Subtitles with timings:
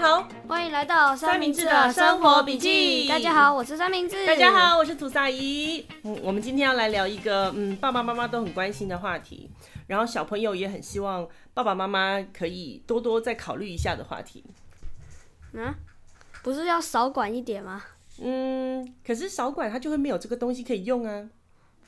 [0.00, 3.06] 家好，欢迎来到三明治的生活笔记。
[3.06, 4.26] 大家好，我是三明治。
[4.26, 5.86] 大家好，我是吐司阿姨。
[6.04, 9.50] 嗯，我们今天要来聊一个嗯，爸爸妈妈都很关心的话题，
[9.86, 14.42] 然后小朋友也很希望爸爸妈妈可以多多再考虑一下的话题。
[15.52, 15.74] 嗯，
[16.42, 17.82] 不是要少管一点吗？
[18.22, 21.28] 嗯，可是少管他就会没有这个东西可以用啊。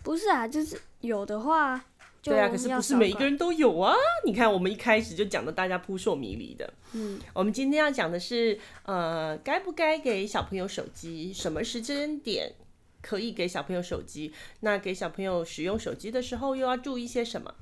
[0.03, 1.83] 不是啊，就是有的话。
[2.23, 3.97] 对啊，可是不是每一个人都有啊！
[4.25, 6.73] 你看，我们一开始就讲的大家扑朔迷离的。
[6.93, 11.33] 嗯，我们今天要讲的是，呃，该不该给小朋友手机？
[11.33, 12.53] 什么时间点
[13.01, 14.33] 可以给小朋友手机？
[14.61, 17.53] 那给小朋友使用手机的时候，又要注意些什么？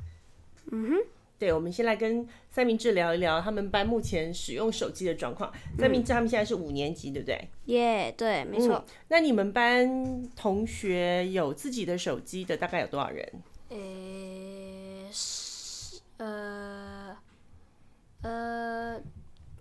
[0.70, 0.96] 嗯哼，
[1.38, 5.50] 对，我们先来跟三明治聊一聊他们班目前使用手机的状况。
[5.78, 7.48] 三明治他们现在是五年级，对不对？
[7.64, 8.74] 耶，yeah, 对，没错。
[8.74, 13.26] 嗯，那你们班同学有自己的手机的大概有多少人？
[13.70, 14.49] 呃，十
[16.20, 17.16] 呃
[18.22, 19.00] 呃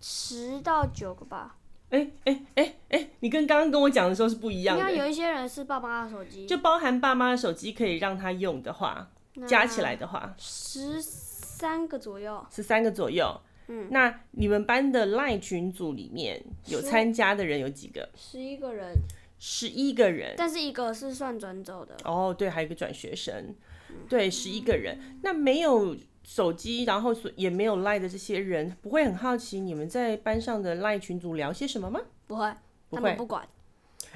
[0.02, 1.56] 十到九个吧。
[1.90, 4.82] 哎哎哎哎，你跟刚刚跟我讲的时候是不一样的。
[4.82, 9.10] 应该有一些人是爸妈的手机，就包含爸妈的手机可以让他用的话，
[9.48, 12.46] 加起来的话，十三个左右。
[12.52, 13.42] 十三个左右。
[13.68, 18.10] 嗯，那你们班的 LINE 群组里面有参加的人有几个？
[18.16, 18.94] 十一个人。
[19.42, 21.96] 十一个人，但是一个是算转走的。
[22.04, 23.56] 哦，对，还有一个转学生。
[24.10, 25.96] 对，十一个人，那没有
[26.30, 32.00] 手机，然后也没有 Line 的这些人，不会很好奇你们在班上的 Line 群组聊些什么吗？
[32.28, 32.54] 不会，
[32.92, 33.50] 他们不管。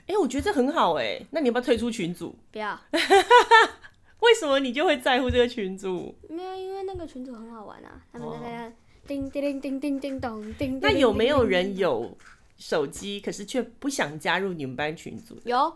[0.06, 2.36] 哎，我觉得这很好哎，那你要不要退出群组？
[2.52, 2.80] 不要。
[4.22, 6.14] 为什么你就会在乎这个群组？
[6.30, 8.72] 没有，因为那个群组很好玩啊，他们在那
[9.08, 10.80] 叮叮叮叮叮咚叮。
[10.80, 12.16] 那有没有人有
[12.58, 15.36] 手机，可是却不想加入你们班群组？
[15.46, 15.76] 有。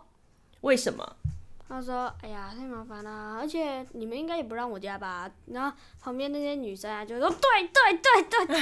[0.61, 1.15] 为什么？
[1.67, 8.57] 他说：“哎呀，太麻烦了，而且你们应该也不让我加吧？”然后旁边那些女生啊，就说：“对对对对。”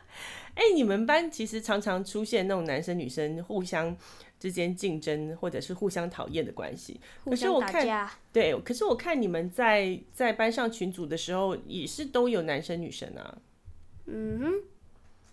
[0.54, 3.96] 哎，你们班其实常常出现那种男生女生互相
[4.38, 7.00] 之间竞争，或者是互相讨厌的关系。
[7.24, 13.38] 可是我看，对，可是我看你们在在班上群组的时候，也是都有男生女生啊。
[14.06, 14.52] 嗯哼。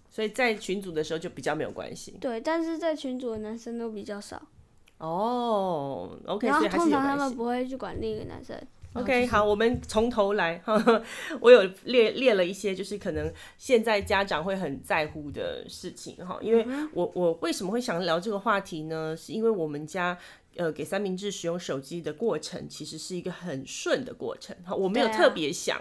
[0.09, 2.17] 所以在群组的时候就比较没有关系。
[2.19, 4.41] 对，但是在群组的男生都比较少。
[4.99, 6.91] 哦、oh，OK，然后所以还是有关系。
[6.91, 8.55] 通常他们不会去管另一个男生。
[8.93, 10.61] OK，好，我们从头来。
[11.39, 16.37] 我有列列了一些，就是可能现在家长会很在乎的事情哈。
[16.41, 19.15] 因为我我为什么会想聊这个话题呢？
[19.15, 20.17] 是因为我们家
[20.57, 24.75] 呃给三明治使用手机的过程，其实是一个很顺的过程哈。
[24.75, 25.79] 我没有特别想。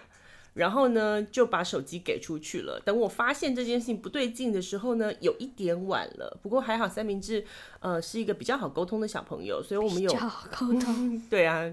[0.59, 2.81] 然后呢，就把手机给出去了。
[2.85, 6.37] 等我发现这件事情不对劲的时候呢，有一点晚了。
[6.43, 7.45] 不过还好，三明治
[7.79, 11.19] 呃是一个比较好沟通的小朋友，所以我们有比较好沟通。
[11.31, 11.73] 对啊，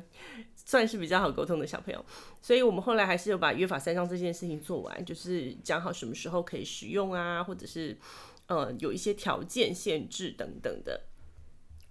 [0.56, 2.06] 算是比较好沟通的小朋友。
[2.41, 7.97] 所以我们后来还是有把约法三章这件事情做完，就是讲好什么时候可以使用啊，或者是
[8.45, 11.01] 呃有一些条件限制等等的。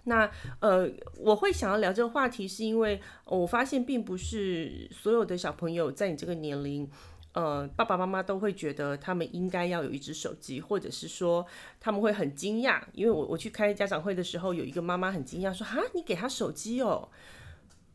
[0.06, 0.86] 那呃，
[1.18, 6.86] 我会想要聊这个话题，是因为我发现并不是所有的小朋友在你这个年龄，
[7.32, 11.46] 呃，爸爸妈妈都会觉得他们应该要有一只手机，或者是说
[11.80, 17.08] 他们会很惊讶，因为我我去开家长会的时候，有一个妈妈很惊讶说：“哈，你给他手机哦？”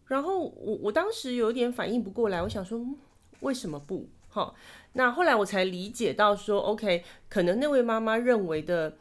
[0.07, 2.83] 然后我我当时有点反应不过来，我想说
[3.41, 4.09] 为什么不？
[4.29, 4.51] 哈，
[4.93, 8.97] 那后来我才理解到说，OK，可能那位妈妈认为的。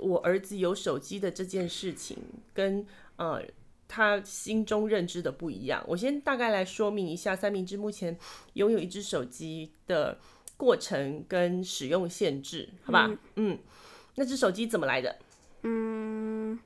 [0.00, 2.18] 我儿子有手机的这件事情，
[2.52, 3.42] 跟呃
[3.86, 5.84] 他心中认知的不一样。
[5.86, 8.18] 我先大概来说明一下，三明治目前
[8.54, 10.18] 拥有一只手机的
[10.56, 13.06] 过程跟使用限制，好吧？
[13.08, 13.58] 嗯，嗯，
[14.16, 15.16] 那只手机怎么来的？
[15.62, 16.58] 嗯，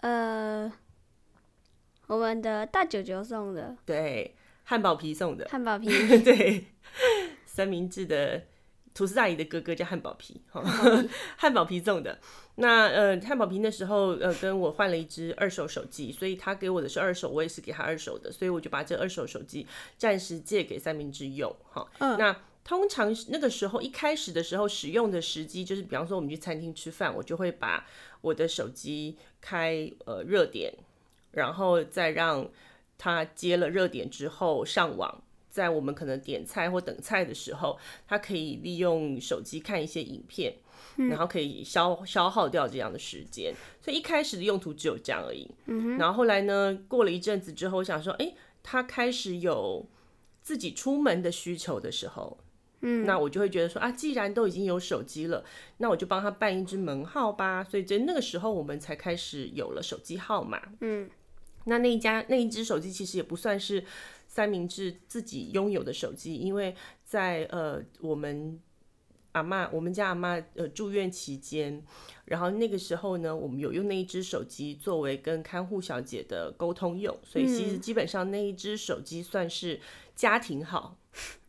[0.00, 0.72] 呃，
[2.06, 5.88] 我们的大舅舅送的，对，汉堡皮送的，汉堡皮，
[6.22, 6.66] 对，
[7.44, 8.44] 三明治的。
[8.98, 10.60] 吐司阿姨的哥哥叫汉堡皮， 哈，
[11.36, 12.18] 汉堡皮送的。
[12.56, 19.64] 那呃，汉堡皮那时候呃跟我换了一只二手手机，所以他给我的是二手，我也是给他二手的，所以我就把这二手手机
[19.96, 21.86] 暂时借给三明治用，哈。
[22.00, 22.18] 嗯。
[22.18, 27.86] 那通常那个时候一开始的时候使用的时机，就是比方说我们去餐厅吃饭，我就会把
[28.20, 30.74] 我的手机开呃热点，
[31.30, 32.50] 然后再让
[32.98, 35.22] 他接了热点之后上网。
[35.58, 37.76] 在我们可能点菜或等菜的时候，
[38.06, 40.54] 他可以利用手机看一些影片，
[41.10, 43.52] 然后可以消消耗掉这样的时间。
[43.80, 45.50] 所以一开始的用途只有这样而已。
[45.66, 49.84] 嗯然后后来呢，过了一阵子之后，我想说，诶，他开始有
[50.40, 52.38] 自己出门的需求的时候，
[52.82, 55.44] 嗯那我就会觉得说啊，既然都已经有手机了，
[55.78, 57.64] 那我就帮他办一支门号吧。
[57.64, 60.62] 所以在那个时候，我们才开始有了手机号码。
[60.82, 61.10] 嗯，
[61.64, 63.82] 那那一家那一只手机其实也不算是。
[64.38, 68.56] 三明治自己拥有的手机，因为在呃我们
[69.32, 71.82] 阿妈，我们家阿妈呃住院期间，
[72.26, 79.80] 然后那个时候呢，我们有用那一只手机作为跟看护小姐的沟通用，所以其实基本上那一只手机算是
[80.14, 80.96] 家庭号。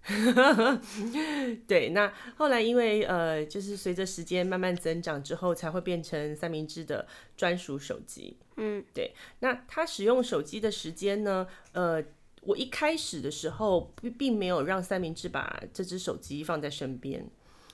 [1.67, 7.05] 对，那后来因为呃，就是随着时间慢慢增长之后，才会变成三明治的
[7.37, 8.35] 专属手机。
[8.57, 9.13] 嗯，对。
[9.41, 11.45] 那他使用手机的时间呢？
[11.73, 12.03] 呃，
[12.41, 17.25] 我一开始的时候并并没有让三明治把这只手机放在身边，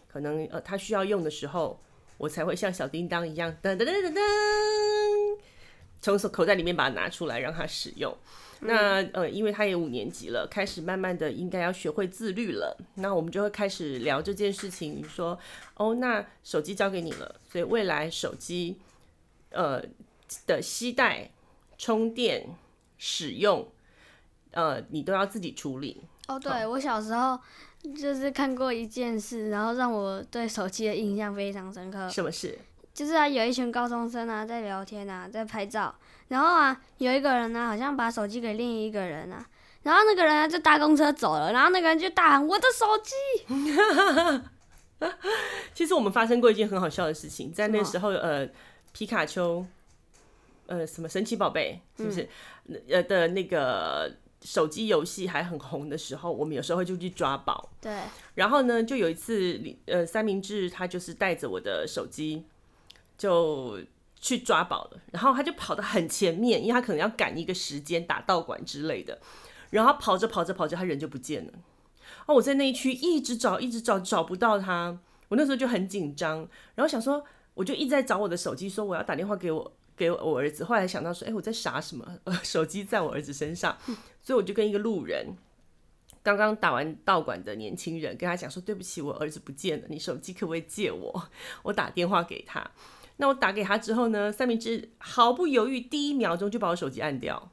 [0.08, 1.80] 可能呃他需要用的时候，
[2.18, 4.20] 我才会像小叮当一样，噔噔噔噔噔，
[6.02, 8.16] 从手口袋里面把它拿出来让他使用。
[8.62, 12.76] 那呃，因为他也五年级了，开始慢慢的应该要学会自律了。
[12.96, 15.38] 那我们就会开始聊这件事情，说
[15.76, 18.78] 哦，那手机交给你了，所以未来手机
[19.50, 19.84] 呃
[20.48, 21.30] 的携带、
[21.78, 22.48] 充电、
[22.98, 23.68] 使用，
[24.56, 26.02] 呃，你都要自己处理。
[26.28, 27.40] 哦，对，我小时候
[27.96, 32.10] 就是看过一件事，然后让我对手机的印象非常深刻。
[32.10, 32.58] 什么事？
[32.94, 35.94] 就是啊，有一群高中生啊，在聊天啊，在拍照。
[36.30, 39.46] 然后啊，有一个人呢、啊，好像把手机给另一个人啊。
[39.84, 43.14] 然后那个人、啊、就搭公车走了，然后那个人就大喊：“我的手机！
[45.76, 48.50] ”其实我们发生过一件很好笑的事情，在那时候，呃，
[48.94, 49.64] 皮卡丘，
[50.66, 52.28] 呃，什么神奇宝贝，是不是？
[52.68, 54.12] 嗯、呃的那个
[54.46, 57.72] 手机游戏还很红的时候，我们有时候会就去抓宝。
[57.82, 58.00] 对。
[58.36, 62.46] 然后呢，就有一次，呃，三明治他就是带着我的手机。
[63.18, 63.80] 就
[64.20, 69.18] 去抓宝了，然后他就跑得很前面，因为他可能要赶一个时间打道馆之类的，
[69.70, 71.54] 然后跑着跑着跑着，他人就不见了。
[72.26, 75.00] 哦，我在那一区一直找，一直找，找不到他。
[75.30, 76.40] 我那时候就很紧张，
[76.76, 80.66] 然后想说，我就一直在找我的手机，说我要打电话给我给我儿子。
[80.66, 82.06] 后来想到说，哎，我在傻什么？
[82.26, 83.78] 呃，手机在我儿子身上，
[84.26, 85.38] 所以我就跟一个路人，
[86.24, 91.30] 刚刚打完道馆的年轻人，跟他讲说，对不起，我儿子不见了，你手机可不可以借我？
[91.62, 92.72] 我打电话给他。
[93.18, 97.52] 那我打给他之后呢，三明治毫不犹豫，第一秒钟就把我手机按掉。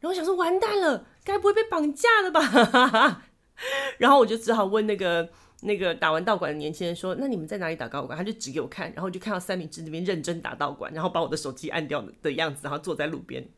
[0.00, 3.22] 然后我想说，完蛋了，该不会被绑架了吧？
[3.96, 5.30] 然后我就只好问那个
[5.62, 13.48] 那个打完道馆的年轻人说：“那你们在哪里打道馆？”他就指给我看，然后我就看到三明治那边认真打道馆，然后把我的手机按掉的样子，然后坐在路边。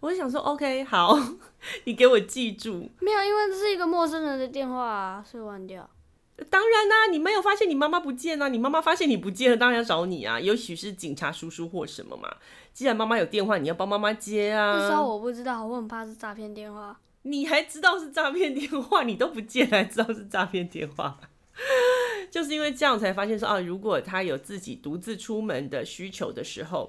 [0.00, 1.18] 我就想说：“OK，好，
[1.84, 5.88] 你给我记住。”没有，因为这是一个陌生人的电话啊，所以忘掉。
[6.48, 8.48] 当然啦、啊，你没有发现你妈妈不见啊？
[8.48, 10.38] 你妈妈发现你不见了，当然要找你啊。
[10.38, 12.32] 也许是警察叔叔或什么嘛。
[12.72, 14.80] 既然妈妈有电话，你要帮妈妈接啊。
[14.80, 16.96] 至少我不知道，我很怕是诈骗电话。
[17.22, 19.02] 你还知道是诈骗电话？
[19.02, 21.18] 你都不见还知道是诈骗电话？
[22.30, 26.88] 就是因为这样才发现说啊，如果他有自己独自出门的需求的时候，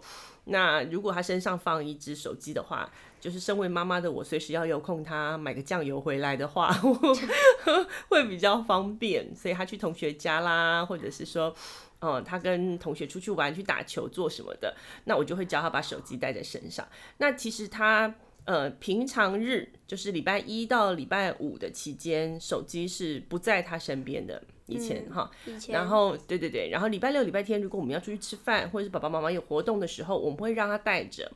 [0.50, 2.90] 那如果他身上放一只手机的话。
[3.22, 6.72] 就是身为妈妈的我，随时要有空，他买个酱油回来的话，
[8.08, 9.36] 会比较方便。
[9.36, 11.54] 所以他去同学家啦，或者是说，
[12.00, 14.74] 嗯，他跟同学出去玩、去打球、做什么的，
[15.04, 16.88] 那我就会教他把手机带在身上。
[17.18, 18.16] 那其实他
[18.46, 24.42] 呃，平常日就是礼拜一到礼拜五的期间，手机是不在他身边的。
[24.70, 31.32] 以前哈，以前，然后对对对，然后礼拜六、礼拜天，如果我们要出去吃饭，或者是爸爸妈妈有活动的时候，我们会让他带着。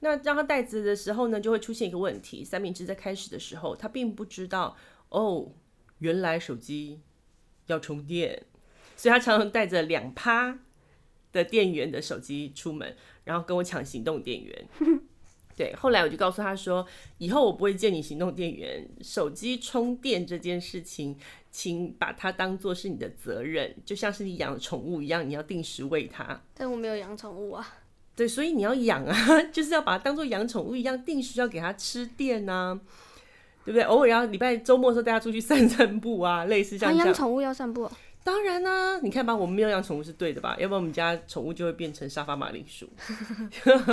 [0.00, 2.44] 那让他带着的时候呢，就会出现一个问题。
[2.44, 4.76] 三明治在开始的时候，他并不知道
[5.08, 5.50] 哦，
[6.00, 7.00] 原来手机
[7.68, 8.42] 要充电，
[8.96, 10.58] 所以他常常带着两趴
[11.32, 12.94] 的电源的手机出门，
[13.24, 14.68] 然后跟我抢行动电源。
[15.56, 16.84] 对，后来我就告诉他说，
[17.18, 21.16] 以后我不会借你行动电源，手机充电这件事情，
[21.56, 26.42] 请把它当做是你的责任，就像是你养宠物一样，你要定时喂它。
[26.52, 27.64] 但我没有养宠物啊。
[28.16, 29.16] 对，所以你要养啊，
[29.52, 32.74] 就是要把它当做养宠物一样，定时要给它吃电啊，
[33.64, 33.82] 对不对？
[33.84, 37.06] 偶尔要礼拜周末的时候带它出去散散步啊， 类似像这样。
[37.06, 37.88] 养宠物要散步？
[38.24, 40.56] 当然啦、啊，你看吧，我们没有养宠物是对的吧？
[40.58, 42.88] 要不然我们家宠物就会变成沙发马铃薯。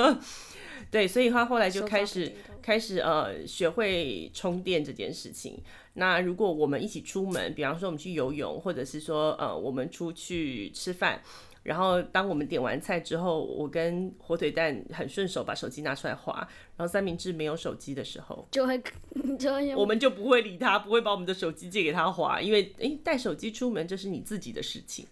[0.89, 5.61] 对，所以他后来就开始开始呃学会充电这件事情。
[5.93, 11.21] 那如果我们一起出门，比方说我们去游泳，或者是说呃我们出去吃饭。
[11.63, 16.33] 然后当我们点完菜之后，我跟火腿蛋很顺手把手机拿出来划。
[16.75, 18.81] 然后三明治没有手机的时候，就会
[19.37, 25.05] 就会我们就不会理他，不会把我们的手机借给他划，因为诶带手机出门这是你自己的事情，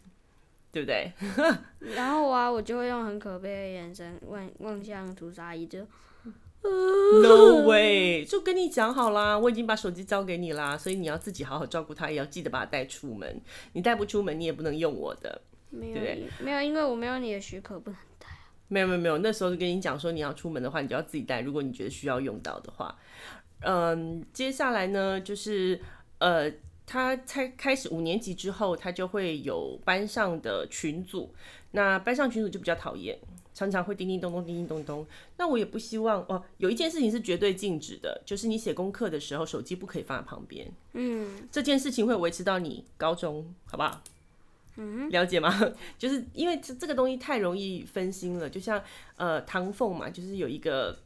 [0.71, 1.11] 对不对？
[1.95, 5.85] 然后啊，我就会用很可悲的眼神望望向屠杀一就
[7.23, 13.41] No way，就跟你讲好啦，我已经把手机交给你啦，所以你要自己好好照顾它，也要记得把它带出门。
[13.73, 15.41] 你带不出门，你也不能用我的。
[15.69, 18.51] 没有，对没有，因为我没有你的许可，不能带啊。
[18.67, 19.17] 没有，没有，没有。
[19.19, 21.41] 那时候就跟你讲说，你要出门的话，你就要自己带。
[21.41, 22.95] 如果你觉得需要用到的话，
[23.61, 25.79] 嗯，接下来呢，就是
[26.17, 26.51] 呃，
[26.85, 31.33] 他才开始五年级之后，他就会有班上的群组，
[31.71, 33.17] 那班上群组就比较讨厌，
[33.59, 35.05] 常常会叮叮咚咚、叮叮咚咚。
[35.35, 36.41] 那我也不希望哦。
[36.59, 40.71] 有一件事情是绝对禁止的，就是你写功课的时候，手机不可以放在旁边。
[40.93, 44.01] 嗯，这件事情会维持到你高中，好不好？
[44.77, 45.53] 嗯，了解吗？
[45.99, 48.81] 就是因为这这个东西太容易分心了，就像
[49.17, 50.97] 呃唐凤嘛，就是有一个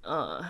[0.00, 0.42] 呃。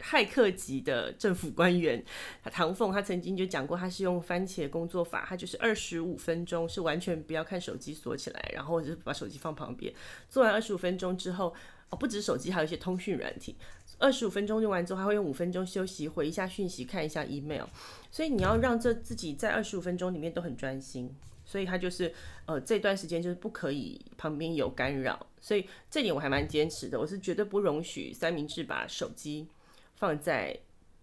[0.00, 2.04] 骇客级的政府官员
[2.52, 9.92] 唐凤，他曾经就讲过，他是用番茄工作法，他就是二十五分钟是完全不要看手机锁起来，然后就把手机放旁边。
[10.28, 11.54] 做完二十五分钟之后，
[11.90, 13.56] 哦，不止手机，还有一些通讯软体。
[13.98, 17.64] 二十五分钟用完之后，还会用五分钟休息，回一下讯息，看一下 email。
[18.10, 21.10] 所以你要让这自己在二十五分钟里面都很专心。
[21.46, 22.12] 所以他就是
[22.44, 25.26] 呃这段时间就是不可以旁边有干扰。
[25.40, 29.48] 所以这点我还蛮坚持的，我是绝对不容许三明治把手机。
[29.96, 30.58] 放在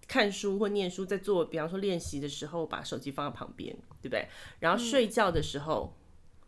[0.07, 4.27] 看书或念书，在做，比方说练习的时候，把手机放在旁边，对不对？
[4.59, 6.47] 然后睡觉的时候，嗯、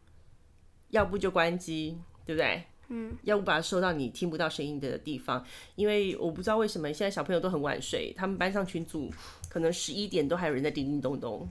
[0.92, 2.64] 要不就关机，对不对？
[2.90, 5.44] 嗯，要不把它收到你听不到声音的地方。
[5.76, 9.12] 因为我不知道为什么现在小朋友都很晚睡，他们班上群组
[9.50, 11.50] 可能十一点都还有人在叮叮咚咚。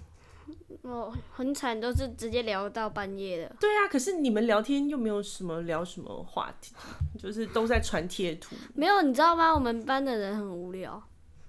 [0.82, 3.56] 哦，很惨，都是直接聊到半夜的。
[3.58, 6.74] 对啊，可是你们聊天又没有什么聊什么话题，
[7.18, 8.54] 就是都在传贴图。
[8.74, 9.54] 没有，你知道吗？
[9.54, 11.02] 我们班的人很无聊，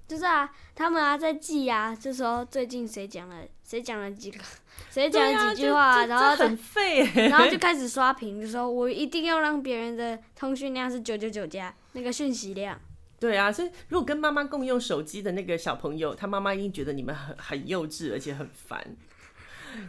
[0.08, 4.40] 就是啊，他们啊在记啊，就说最近谁讲了谁讲了几个，
[4.90, 12.80] 谁讲了几句话，啊，然后很废，然后就 开始刷屏，就说我一定要让别人的通讯量是九九九加那个讯息量。
[13.20, 18.96] 对啊，所以如果跟妈妈共用手机的那个小朋友，他妈妈一定觉得你们很很幼稚，而且很烦。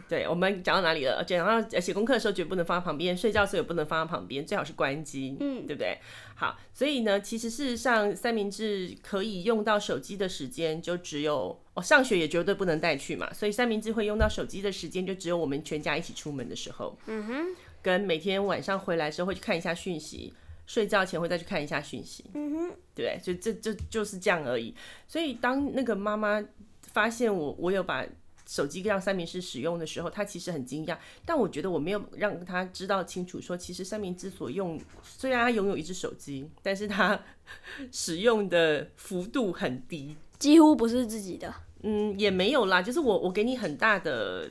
[0.09, 1.23] 对，我们讲到哪里了？
[1.23, 5.97] 讲到写功课的时候绝不能放在旁边，睡觉的时候也不能放在旁边，最好是关机，嗯，对不对？
[6.35, 17.45] 好，所以呢，其实事实上三明治可以用到手机的时间就只有，哦，上学也绝对不能带去嘛，所以三明治会用到手机的时间就只有我们全家一起出门的时候，嗯哼，
[17.81, 20.33] 跟每天晚上回来的时候会去看一下讯息，
[20.67, 24.75] 睡觉前会再去看一下讯息，嗯哼，对，就这这就是这样而已。
[25.07, 26.43] 所以当那个妈妈
[26.81, 28.05] 发现我，我有把。
[28.49, 37.21] 手机让三明治使用的时候，她其实很惊讶，但我觉得我没有让她知道清楚，说其实三明治所用，虽然他拥有一只手机，但是他
[37.91, 41.53] 使用的幅度很低，几乎不是自己的。
[41.81, 44.49] 嗯，也没有啦，就是我我给你很大的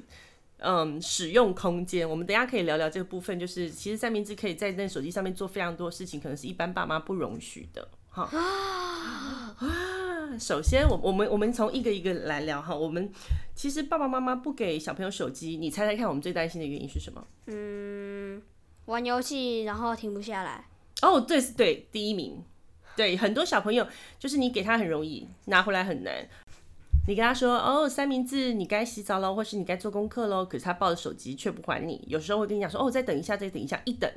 [0.59, 2.09] 嗯使用空间。
[2.09, 7.89] 我们等一下可以聊聊这个部分，就是其实三明治可以在那手机上面做非常多事情，可能是一般爸妈不容许的。
[8.09, 8.29] 哈
[10.39, 12.75] 首先，我我们我们从一个一个来聊哈。
[12.75, 13.11] 我们
[13.55, 17.27] 其实爸爸妈妈不给小朋友手机，你猜猜看，我们最担心的原因是什么？
[17.47, 18.43] 嗯，
[18.87, 20.65] 玩游戏然后停不下来。
[21.03, 22.43] 哦，对，对，第一名。
[22.97, 23.87] 对，很多小朋友
[24.19, 26.27] 就是你给他很容易，拿回来很难。
[27.07, 32.05] 你跟他说哦，三明治，你该洗澡了，或是你该做功课喽，可是他抱着手机却不还你。
[32.09, 34.11] 有时候会跟你讲说哦，再等一下，再等一下，一等。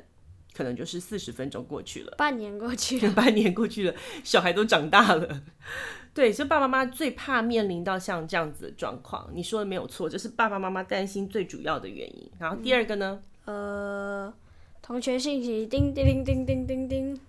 [0.52, 3.94] 可能就是四十分钟过去了，半年过去了， 半年过去了，
[4.24, 5.42] 小孩都长大了。
[6.12, 9.30] 对，所以爸爸妈妈最怕面临到像这样子的状况。
[9.32, 12.28] 你说的没有错，这是爸爸妈妈担心最主要的原因。
[12.40, 13.22] 然后第二个呢？
[13.44, 14.34] 嗯、呃，
[14.82, 17.20] 同学信息叮叮叮叮叮叮叮。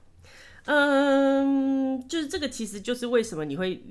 [0.65, 3.81] 嗯，就是这个，其实就是为什么你会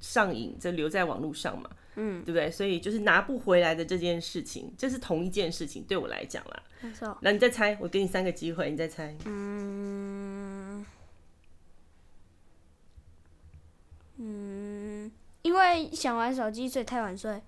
[0.00, 1.68] 上瘾，就留在网络上嘛。
[2.00, 2.48] 嗯，对不对？
[2.48, 6.62] 所以就是拿不回来的这件事情，这是同一件事情，对我来讲啦。
[6.80, 7.18] 没错。
[7.22, 9.16] 那你再猜，我给你三个机会，你再猜。
[9.24, 10.86] 嗯
[14.18, 15.10] 嗯，
[15.42, 17.42] 因为想玩手机，所以太晚睡。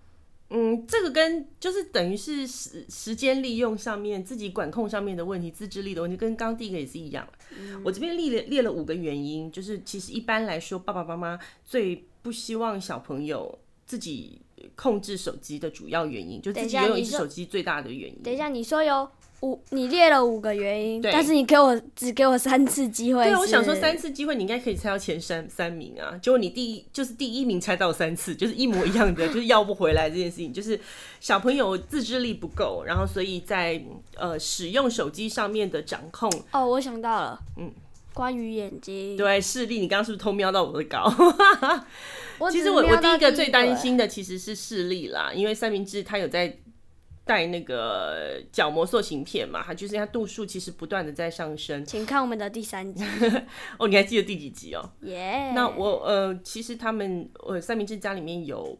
[0.52, 7.24] 嗯，这个跟就是等于是时时间利用上面自己管控上面的问题，自制力的问题，跟刚刚第一个也是一样。
[7.56, 7.80] 嗯。
[7.84, 13.58] 我这边列了列了五个原因，就是其实一般来说，爸爸妈妈最不希望小朋友。
[13.86, 14.40] 自己
[14.76, 18.22] 控制手机的主要原因，就自己拥有一只手机最大的原因。
[18.22, 19.10] 等一下，你说有
[19.40, 23.24] 五，你列了五个原因，但是你给我只给我三次机会。
[23.24, 26.16] 对，我想说三次机会，你应该可以猜到前三三名啊。
[26.22, 30.78] 结果你第一就是第一名猜到三次，就是一模一样的， 就是要不回来这件事情，就是
[31.18, 33.82] 小朋友自制力不够，然后所以在
[34.14, 36.30] 呃使用手机上面的掌控。
[36.52, 37.72] 哦，我想到了，嗯。
[38.12, 41.08] 关于眼睛，对视力，你刚刚是不是偷瞄到我的稿？
[42.50, 46.58] 其实我我第一个最担心的其实是视力啦，因为三明治它有在
[47.24, 51.84] 戴那个角膜塑形片嘛，它就是它度数其实不断的在上升。
[51.84, 53.04] 请看我们的第三集
[53.78, 54.90] 哦，你还记得第几集哦？
[55.02, 55.52] 耶！
[55.54, 58.78] 那我呃，其实他们呃三明治家里面有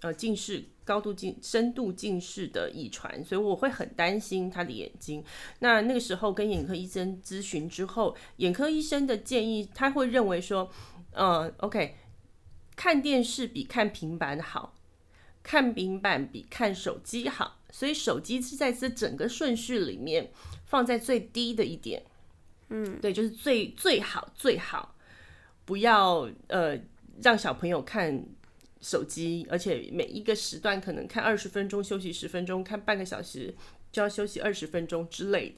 [0.00, 0.64] 呃近视。
[0.84, 5.24] 高度近、深度近视的遗传，所以我会很担心他的眼睛。
[5.60, 10.70] 那那个时候跟眼科医生咨询之后，眼科医生的建议，他会认为说，
[11.12, 11.96] 呃，OK，
[12.76, 14.74] 看电视比看平板好。
[15.42, 20.32] 看平板比看手机好，所以手机是在这整个顺序里面
[20.64, 22.02] 放在最低的一点。
[22.70, 24.94] 嗯，对，就是最最好最好
[25.66, 26.80] 不要呃
[27.22, 28.24] 让小朋友看
[28.84, 33.54] 手机，而且每一个时段可能看二十分钟，休息十分钟，看半个小时
[33.90, 35.56] 就要休息二十分钟之类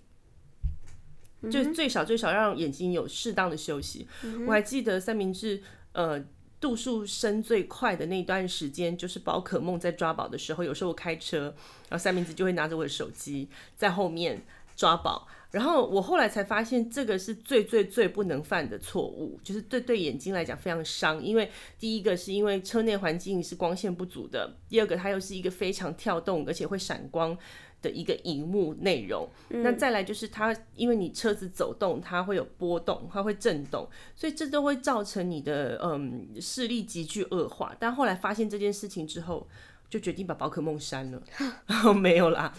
[1.42, 1.50] 的。
[1.50, 4.06] 就最少最少让眼睛有适当的休息。
[4.47, 6.25] 我还记得三明治，呃，
[6.61, 11.54] 度数升最快的那段时间，就是宝可梦在抓宝的时候，有时候我开车，
[11.88, 14.42] 然后三明治就会拿着我的手机在后面
[14.76, 15.26] 抓宝。
[15.56, 21.25] 然后我后来才发现，这个是最最最不能犯的错误，就是对对眼睛来讲非常伤。
[21.25, 27.36] 因为第一个是因为车内环境是光线不足的，第二个它又是一个非常跳动而且会闪光。
[27.82, 33.86] 的一个荧幕内容，那再来就是它，因为你车子走动，它会有波动，它会震动，
[34.16, 37.76] 所以这都会造成你的嗯视力急剧恶化。
[37.78, 39.46] 但后来发现这件事情之后，
[39.88, 41.23] 就决定把宝可梦删了，
[41.66, 42.52] 然 后没有啦，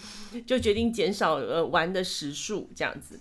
[0.45, 3.19] 就决定减少呃玩的时数这样子。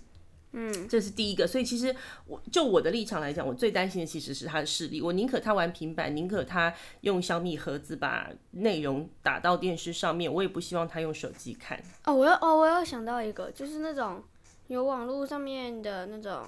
[0.53, 1.93] 嗯，这是第一个，所以其实
[2.25, 5.01] 我就我的立场来讲，我最担心的其实是他的视力。
[5.01, 11.79] 我宁可他玩平板，宁可他用小米盒子把内容打到电视上面，我也不希望他用手机看。
[12.05, 14.23] 哦，我要哦，我要想到一个，就是那种
[14.67, 16.43] 有网络上面的那种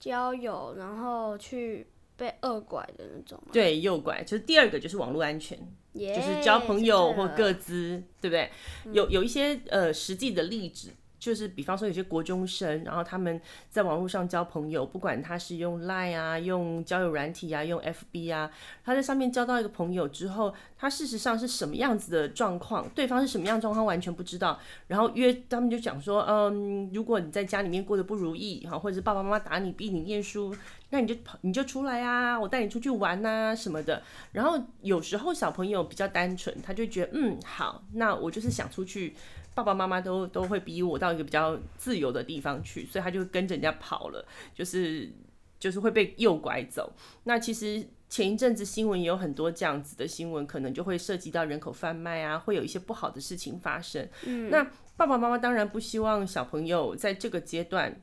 [0.00, 3.40] 交友，然后去被恶拐的那种。
[3.52, 5.56] 对，诱拐就是第二个，就是网络安全
[5.94, 8.50] 就是交朋友或各自，对不对？
[8.86, 10.90] 嗯、有有一些呃实际的例子。
[11.20, 18.50] 就是比方说有些国中生，然后他们在网络上交朋友，不管他是用 Line 啊、用交友软体啊、用 FB 啊，
[18.82, 24.58] 他在上面交到一个朋友之后，他事实上是什么样子的状况，对方是什么样状况完全不知道，
[24.88, 30.56] 然后约他们就讲说，嗯，如果你在家里面过得不如意，哈，或者是爸爸妈妈打你、逼你念书，
[30.88, 34.02] 那你就，你就出来啊，我带你出去玩啊什么的。
[34.32, 39.14] 然后有时候小朋友比较单纯，他就觉得，嗯，好，那我就是想出去。
[39.52, 45.10] 爸爸妈妈都都会逼我到一个比较自由的地方去，所以他就跟着人家跑了，就是
[45.58, 46.92] 就是会被诱拐走。
[47.24, 54.08] 那其实前一阵子新闻也有很多这样子的新闻，可能就会涉及到人口贩卖啊，会有一些不好的事情发生。
[54.24, 54.64] 嗯，那
[54.96, 58.00] 爸爸妈妈当然不希望小朋友在这个阶段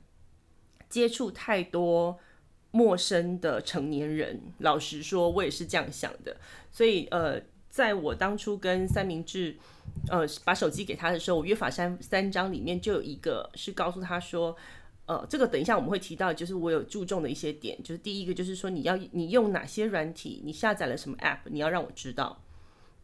[0.90, 2.20] 接触太多
[2.72, 4.42] 陌生的成年人。
[4.60, 6.38] 老实说，我也是这样想的。
[6.72, 9.58] 所以呃，在我当初跟三明治。
[10.10, 14.56] 呃，把手机给他的时候，我约法三三章里面就有一个是告诉他说，
[15.06, 22.42] 呃，这个等一下我们会提到，就是我有注重的一些点，就是第一个就是说你要你用哪些软体，你下载了什么 app，你要让我知道，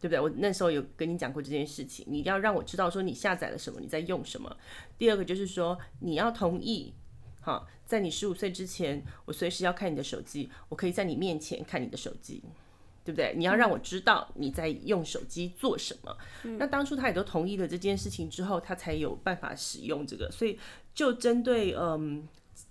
[0.00, 0.20] 对不对？
[0.20, 4.56] 我那时候有跟你讲过这件事情，你要让我知道说你下载了什么，你在用什么。
[4.96, 6.94] 第二个就是说你要同意，
[7.40, 12.42] 哈，在你十五岁之前，我随时要看你的手机，我可以在你面前看你的手机。
[13.04, 13.34] 对不对？
[13.36, 16.16] 你要让我知道你在用手机做什么。
[16.44, 16.56] 嗯。
[16.56, 20.30] 那当初他也都同意了这件事情之后，他才有办法使用这个。
[20.30, 20.58] 所以
[20.94, 22.26] 就针对嗯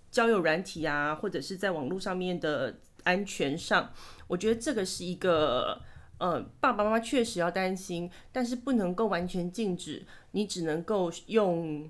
[0.10, 3.94] 交友软体啊，或者是在网络上面的安全上，
[4.26, 5.80] 我觉得这个是一个
[6.18, 10.04] 呃爸爸妈妈确实要担心，但是不能够完全禁止。
[10.32, 11.88] 你只能够用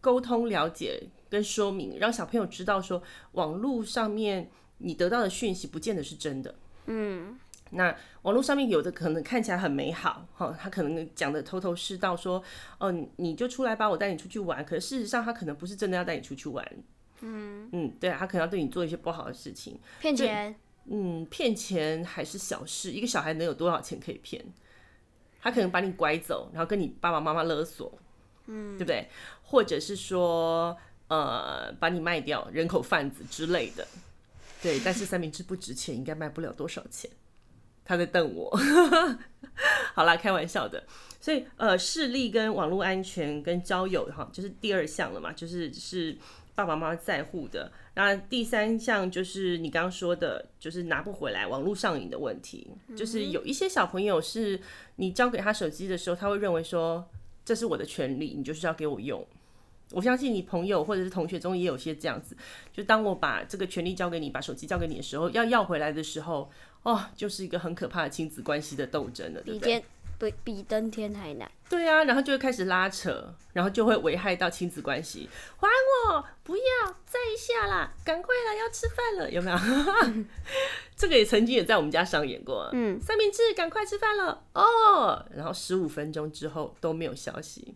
[0.00, 3.00] 沟通、了解跟说明，让小朋友知道说
[3.32, 4.50] 网络上面。
[4.78, 6.54] 你得到的讯息不见得是真的，
[6.86, 7.38] 嗯，
[7.70, 12.42] 那网络上面有的可能看起来很美好，哈，他可能讲的头头是道，说，
[12.78, 16.64] 哦，你就出来吧，我带你出去玩，可是事实上他可能不是真的要带你出去玩，
[17.20, 17.68] 嗯。
[17.72, 24.44] 嗯，对啊，他可能要对你做一些不好的事情，骗钱，嗯，骗钱还是小事，一个小孩能有多少钱可以骗？
[25.40, 27.98] 他可能把你拐走，然后跟你爸爸妈妈勒索，
[28.46, 29.08] 嗯，对不对？
[29.42, 30.76] 或者是说，
[31.08, 33.86] 呃，把你卖掉，人口贩子之类的。
[34.66, 37.08] 对，但是三明治不值钱，应该卖不了多少钱。
[37.84, 38.50] 他在瞪我，
[39.94, 40.82] 好啦，开玩笑的。
[41.20, 46.18] 所以呃，视力跟网络安全跟交友哈，就是第二项了嘛，就是是
[46.56, 47.70] 爸爸妈妈在乎的。
[47.94, 52.68] 那第三项就是你刚刚说的，就是拿不回来网络上瘾的问题。
[52.96, 54.60] 就是有一些小朋友是
[54.96, 57.08] 你交给他手机的时候，他会认为说，
[57.44, 59.24] 这是我的权利，你就是要给我用。
[59.92, 62.36] 我相信你朋友或者是同学中也有些这样子，
[62.72, 66.50] 就当我把这个权利交给你，把手机交给你的时候，要要回来的时候，
[66.82, 69.84] 哦，就是一个很可怕的亲子关系的斗争了，对不对？
[70.18, 71.50] 比比登天还难。
[71.68, 75.28] 对啊，然后就会开始拉扯，然后就会危害到亲子关系。
[75.58, 75.68] 还
[76.08, 76.62] 我，不要，
[77.04, 79.58] 再一下啦，赶快啦，要吃饭了，有没有？
[80.96, 82.70] 这个也曾经也在我们家上演过。
[82.72, 85.22] 嗯，三明治，赶快吃饭了哦。
[85.34, 87.74] 然后十五分钟之后都没有消息。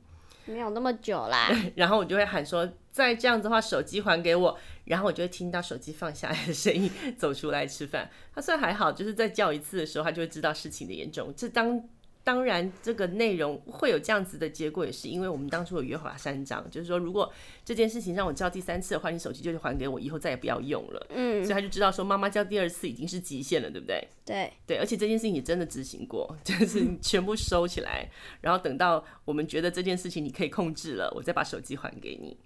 [0.51, 1.49] 没有那么久啦。
[1.77, 4.59] 然后我就会喊说，再这样子的话，手机还给我。
[4.85, 8.11] 然后我就会听到手机放下来的声音，走出来吃饭。
[8.35, 11.33] 他算还好，就是再叫一次的时候，他就会知道事情的严重。
[11.37, 11.83] 这当。
[12.23, 17.33] 当然，这个内容会有这样子的结果，也是因为我们当初有约法三章，就是说，如果
[17.65, 21.07] 这件事情让我叫第三次的话，你手机就还给我，以后再也不要用了。
[21.09, 24.07] 嗯，所以他就知道说，妈妈叫第二次已经是极限了，对不对？
[24.25, 28.09] 对对，而且这件事情你真的执行过，就是你全部收起来，
[28.43, 32.37] 然后等到我们觉得这件事情你可以控制了，我再把手机还给你。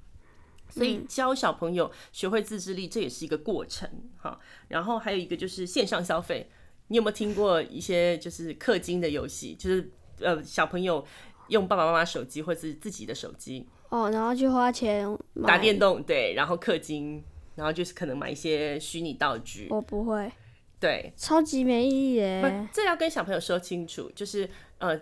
[0.70, 4.38] 所以教小朋友学会自制力，这也是一个过程哈。
[4.68, 6.48] 然后还有一个就是线上消费。
[6.88, 9.54] 你有没有听过一些就是氪金的游戏？
[9.54, 11.04] 就是呃，小朋友
[11.48, 15.06] 用爸爸妈妈手机或者是自己的手机哦，然后去花钱
[15.46, 17.22] 打电动，对，然后氪金，
[17.54, 19.66] 然后就是可能买一些虚拟道具。
[19.70, 20.30] 我不会，
[20.78, 22.68] 对，超级没意义耶。
[22.72, 25.00] 这要跟小朋友说清楚，就是呃，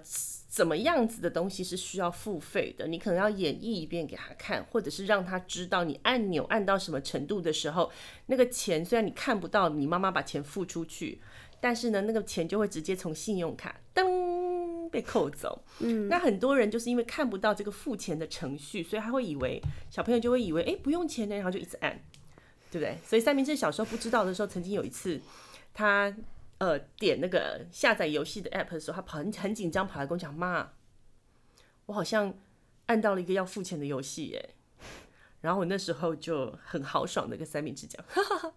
[0.49, 7.91] 怎么样子的东西是需要付费的，你可能要演绎一遍给他看，或者是让他知道你按钮按到什么程度的时候，
[8.27, 11.21] 那个钱虽然你看不到，你妈妈把钱付出去。
[11.63, 15.63] 但是呢，那个钱就会直接从信用卡噔被扣走。
[15.79, 22.03] 嗯，那很多人就是因为看不到这个付钱的程序，所以他会以为小朋友就会以为，哎，不用钱呢，然后就一直按，
[22.73, 22.99] 对不对？
[23.05, 25.21] 所以三明治小时候不知道的时候，曾经有一次，
[25.73, 26.13] 他
[26.59, 30.73] 呃点那个下载游戏的 app 的时候，他跑很很紧张，跑来跟我讲：“妈，
[31.87, 32.35] 我好像
[32.87, 34.51] 按到了一个要付钱的游戏耶。”
[35.41, 38.55] 然后我那时候就很豪爽的跟三明治讲：“哈哈哈，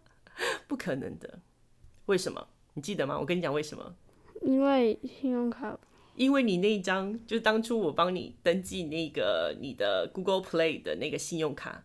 [0.68, 1.40] 不可能的，
[2.08, 3.18] 为什么？”你记得吗？
[3.20, 3.96] 我跟你讲为什么？
[4.42, 5.80] 因为信用卡，
[6.16, 11.84] 因为你那一张就是当初我帮你登记那个你的 Google Play 的那个信用卡，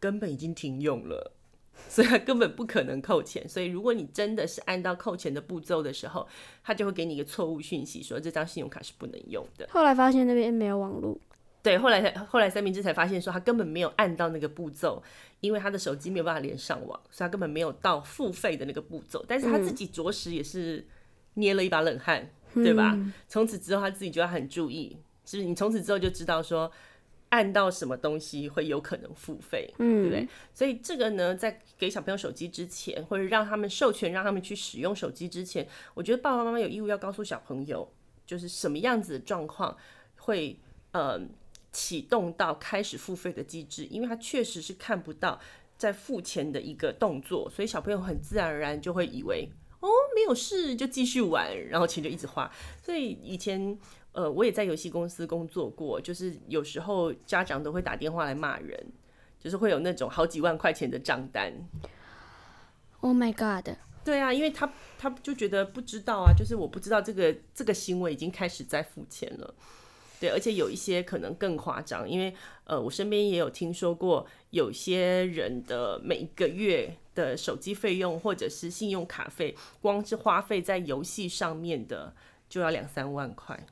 [0.00, 1.32] 根本已经停用了，
[1.88, 3.48] 所以它根本不可能扣钱。
[3.48, 6.26] 所以如果你真的是按照扣钱的步骤的时候，
[6.62, 9.68] 它就会给你一个错误讯息，说这张信用卡是不能用的。
[9.70, 11.18] 后来发现那边没有网络。
[11.60, 15.02] 对，后来后来三明治才发现说他根本没有按到那个步骤，
[15.40, 19.24] 因为他的手机没有办法连上网，所以他根本没有到付费的那个步骤。
[19.26, 20.86] 但是他自己着实也是
[21.34, 22.96] 捏了一把冷汗，嗯、对吧？
[23.26, 25.48] 从此之后他自己就要很注意，是不是？
[25.48, 26.70] 你从此之后就知道说
[27.30, 30.28] 按到什么东西会有可能付费，嗯，对不对？
[30.54, 37.92] 所以这个呢，在给小朋友手机之前，或者让他们授权让他们去使用手机之前，我觉得爸爸妈妈有义务要告诉小朋友，
[38.24, 39.76] 就是什么样子的状况
[40.16, 40.56] 会，
[40.92, 41.20] 呃。
[41.78, 45.38] 启动到开始付费的机制，因为他确实是看不到
[45.76, 52.50] 在付钱的一个动作，所以小朋友很自然而然就会以为哦，没有事，就继续玩，然后钱就一直花。
[52.82, 53.78] 所以以前
[54.10, 58.86] 呃我也在游戏公司工作过，就是有时候家长都会打电话来骂人，
[59.38, 61.52] 就是会有那种好几万块钱的账单。
[62.98, 63.76] Oh my god！
[64.04, 69.54] 对啊，因为他他就觉得不知道啊，就是我不知道这个这个行为已经开始在付钱了。
[70.20, 82.12] 对，而且有一些可能更夸张，因为呃，我身边也有听说过，有些人的每一个月的手机费用或者是信用卡费，光是花费在游戏上面的
[82.48, 83.64] 就要两三万块，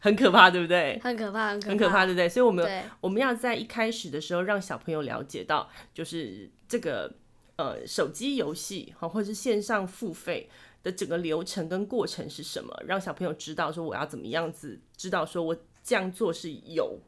[0.00, 1.00] 很可怕，对不对？
[1.02, 2.28] 很可怕，很可怕，很可怕，对不对？
[2.28, 7.14] 所以我们我们要在一开始的时候让小朋友了解到，就是这个
[7.54, 10.50] 呃手机游戏好，或者是线上付费。
[10.82, 12.74] 的整个流程跟过程是什么？
[12.86, 17.00] 让小朋友知道说我要怎么样子，知道说我这样做是有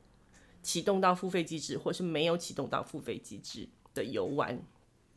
[0.62, 4.60] 启动到付费机制，或是没有启动到付费机制的游玩。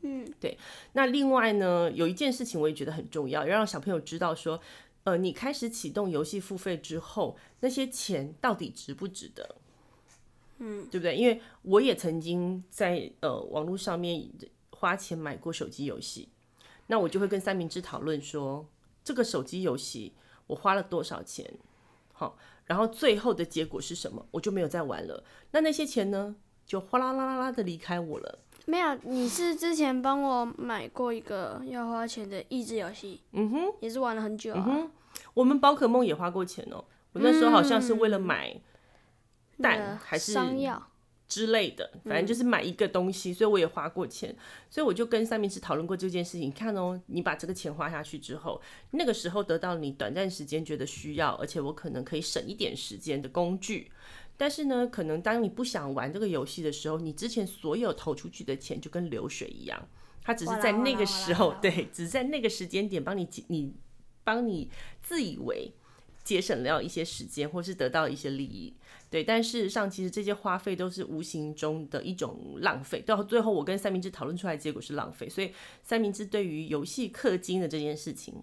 [0.02, 0.58] 嗯，对。
[0.92, 4.60] 那另外呢，有一件事情我也觉得很重要，要让小朋友知道说，
[5.04, 9.56] 呃，你开始启动游戏付费之后，那些钱到底值不值得？
[10.58, 11.16] 嗯，对不对？
[11.16, 14.28] 因为我也曾经在呃网络上面
[14.70, 16.28] 花钱买过手机游戏。
[16.92, 18.68] 那我就会跟三明治讨论说，
[19.02, 20.12] 这个手机游戏
[20.46, 21.50] 我花了多少钱，
[22.12, 25.24] 好，然后最后的结果是什么，我就没有再玩了。
[25.52, 28.40] 那那些钱呢，就哗啦啦啦啦的离开我了。
[28.66, 34.62] 没有，你是之前帮我买过一个要花钱的益智游戏，嗯哼，也是玩了很久啊。
[34.62, 34.90] 嗯哼，
[35.32, 38.60] 我们宝可梦也花过钱哦，我那时候好像是为了买
[39.62, 40.90] 蛋还是商药。
[41.32, 44.36] 之类的，反正就是买一个东西，所以我也花过钱，
[44.68, 46.42] 所以我就跟三明治讨论过这件事情。
[46.42, 53.90] 你看哦，你把这个钱花下去之后，那个时候得到你短暂时间觉得需要，而且我可能可以省一点时间的工具。
[54.36, 59.88] 但是呢，可能当你不想玩这个游戏的时候，你之前所有投出去的钱就跟流水一样，
[60.22, 63.72] 它只是在那个时候，对，只是在那个时间点帮你你
[64.22, 64.68] 帮你
[65.00, 65.72] 自以为
[66.22, 68.74] 节省了一些时间，或是得到一些利益。
[69.12, 72.98] 对，但事实上，其实这些花费都是无形中的一种浪费。
[73.02, 75.28] 到最后，我跟三明治讨论出来的结果是浪费。
[75.28, 78.42] 所以，三明治对于游戏氪金的这件事情，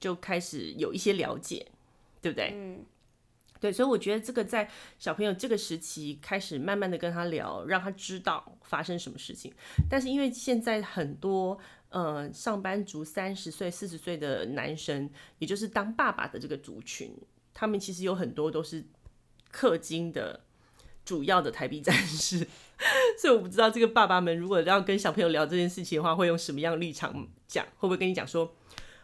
[0.00, 1.68] 就开始有一些了解，
[2.20, 2.50] 对不对？
[2.56, 2.84] 嗯，
[3.60, 9.54] 对，所以我觉得这个在小朋友这个时期开始慢慢的跟他聊，让他知道发生什么事情。
[9.88, 11.56] 但是因为现在很多
[11.90, 17.14] 呃上班族三十岁、四十岁的男生，也就是当爸爸的这个族群，
[17.54, 18.84] 他们其实有很多都是
[19.54, 20.40] 氪金的
[21.04, 22.38] 主要的台币战士，
[23.20, 27.64] 所以我不知道这个爸爸们如果要跟小朋友聊这件事情的话，会用什么样的立场讲？
[27.76, 28.54] 会不会跟你讲说？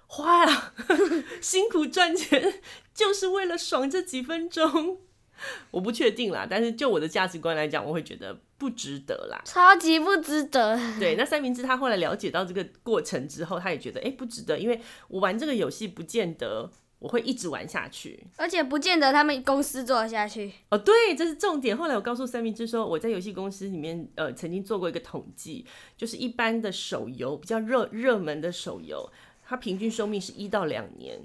[0.06, 0.72] 花呀，
[1.40, 2.60] 辛苦赚钱
[2.92, 4.98] 就是为了爽这几分钟，
[5.70, 6.44] 我不确定啦。
[6.50, 10.76] 但是就我的价值观来讲，我会觉得不值得啦，超级不值得。
[10.98, 20.52] 对，那三明治他后来了解到这个过程之后，他也觉得哎、欸、不值得，因为我玩这个游戏不见得我会一直玩下去，而且不见得他们公司做得下去。
[20.68, 21.76] 哦，对，这是重点。
[21.76, 29.10] 后来我告诉三明治说，我在游戏公司里面呃曾经做过一个统计，就是一般的手游比较热热门的手游。
[29.42, 31.18] 它平均寿命是一到两年，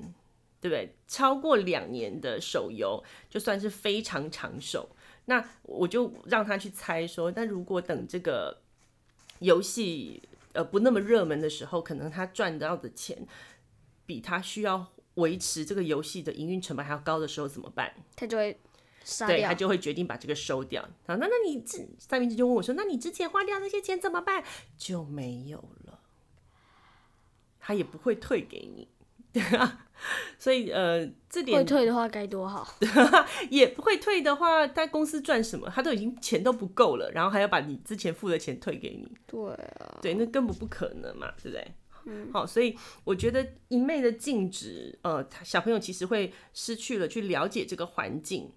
[0.60, 0.96] 对不对？
[1.08, 4.90] 超过两年的手游就算是非常长寿。
[5.26, 8.62] 那我就让他去猜说，那如果等这个
[9.40, 13.28] 游戏呃不那么热门的时候，可能他赚到的钱
[14.06, 17.94] 比他需要维持这个游戏的营运成本还要高的时候怎么办？
[18.16, 18.58] 他就会
[19.04, 20.82] 杀掉，对，他就会决定把这个收掉。
[21.08, 21.64] 好，那那你
[22.00, 24.44] 三明治就问我说，那你之前花掉那些钱怎么办？
[24.78, 26.00] 就没有了。
[27.60, 28.88] 他也不会退给你，
[29.34, 29.88] 对啊，
[30.38, 32.76] 所以呃，这点会退的话该多好。
[33.50, 35.68] 也不会退的话，他公司赚什么？
[35.74, 39.12] 他都已经钱都不够了，然后还要把你之前付的钱退给你。
[39.26, 41.74] 对啊，对，那根本不可能嘛，对不对？
[42.06, 48.52] 嗯，好，所以我觉得一昧的禁止，呃，小朋友其实会失去了去了解这个环境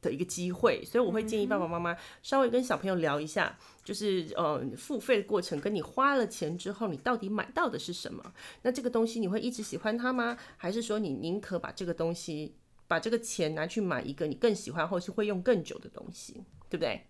[0.00, 8.32] 的一个机会，所以我会建议爸爸妈妈稍微跟小朋友聊一下，就是呃付费的过程，跟你花了钱之后，你到底买到的是什么？
[8.62, 10.36] 那这个东西你会一直喜欢它吗？
[10.56, 12.54] 还是说你宁可把这个东西，
[12.88, 17.02] 把这个钱拿去买一个你更喜欢或是会用更久的东西，对不对？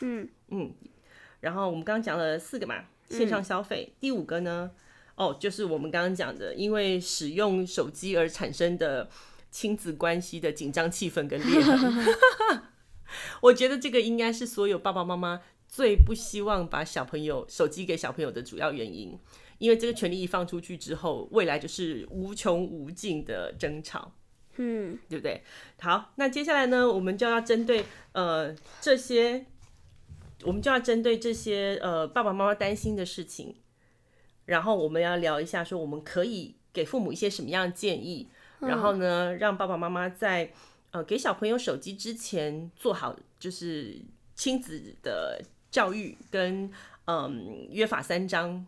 [0.00, 0.72] 嗯嗯。
[1.40, 4.70] 然后我们刚刚讲了四个嘛，线上消费，嗯，第五个呢，
[5.16, 9.08] 哦，就是我们刚刚讲的，因为使用手机而产生的。
[9.54, 12.14] 亲子关系的紧张气氛跟裂痕，
[13.40, 19.16] 我觉得这个应该是所有爸爸妈妈最不希望把小朋友手机给小朋友的主要原因，
[19.58, 24.10] 因为这个权利一放出去之后，未来就是无穷无尽的争吵，
[24.56, 25.44] 嗯，对不对？
[25.78, 29.46] 好，那接下来呢，我们就要针对呃这些，
[30.42, 33.54] 我们就要针对这些呃爸爸妈妈担心的事情，
[34.46, 38.28] 然后我们要聊一下，说我们可以给父母一些什么样的建议。
[38.60, 40.50] 然后呢，让爸爸妈妈在
[40.92, 44.00] 呃给小朋友手机之前做好就是
[44.34, 46.70] 亲子的教育跟
[47.06, 48.66] 嗯约法三章，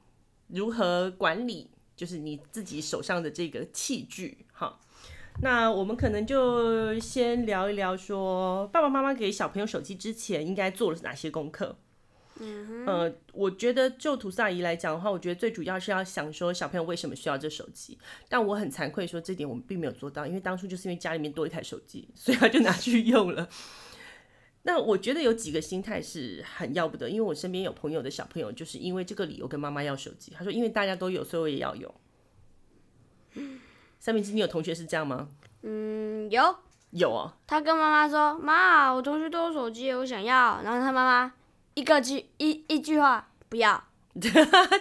[0.49, 4.79] 如何管理就是你自己手上的这个器具哈。
[5.43, 11.77] 那我们可能就先聊一聊说，爸爸妈妈给小朋友手机之前应该做了哪些功课。
[12.39, 17.99] 嗯，呃，我觉得就吐司阿姨来讲的话，我觉得最主要是要想说小朋友为什么需要这手机。
[18.29, 23.49] 但我很惭愧说这点我们并没有做到，因为当初就是因为家里面多一台手机， 所以他就拿去用了。
[24.63, 30.33] 那我觉得有几个心态是很要不得，因为我身边有朋友的小朋友就是因为这个理由跟妈妈要手机。
[30.37, 31.95] 他说因为大家都有，所以我也要有。
[33.99, 35.29] 三明治，你有同学是这样吗？
[35.63, 36.55] 嗯，有
[36.91, 37.33] 有哦。
[37.47, 41.33] 他跟妈妈说：“妈，我同学都有手机，我想要。”然后他妈妈。
[41.77, 43.85] 一个句一一句话不要，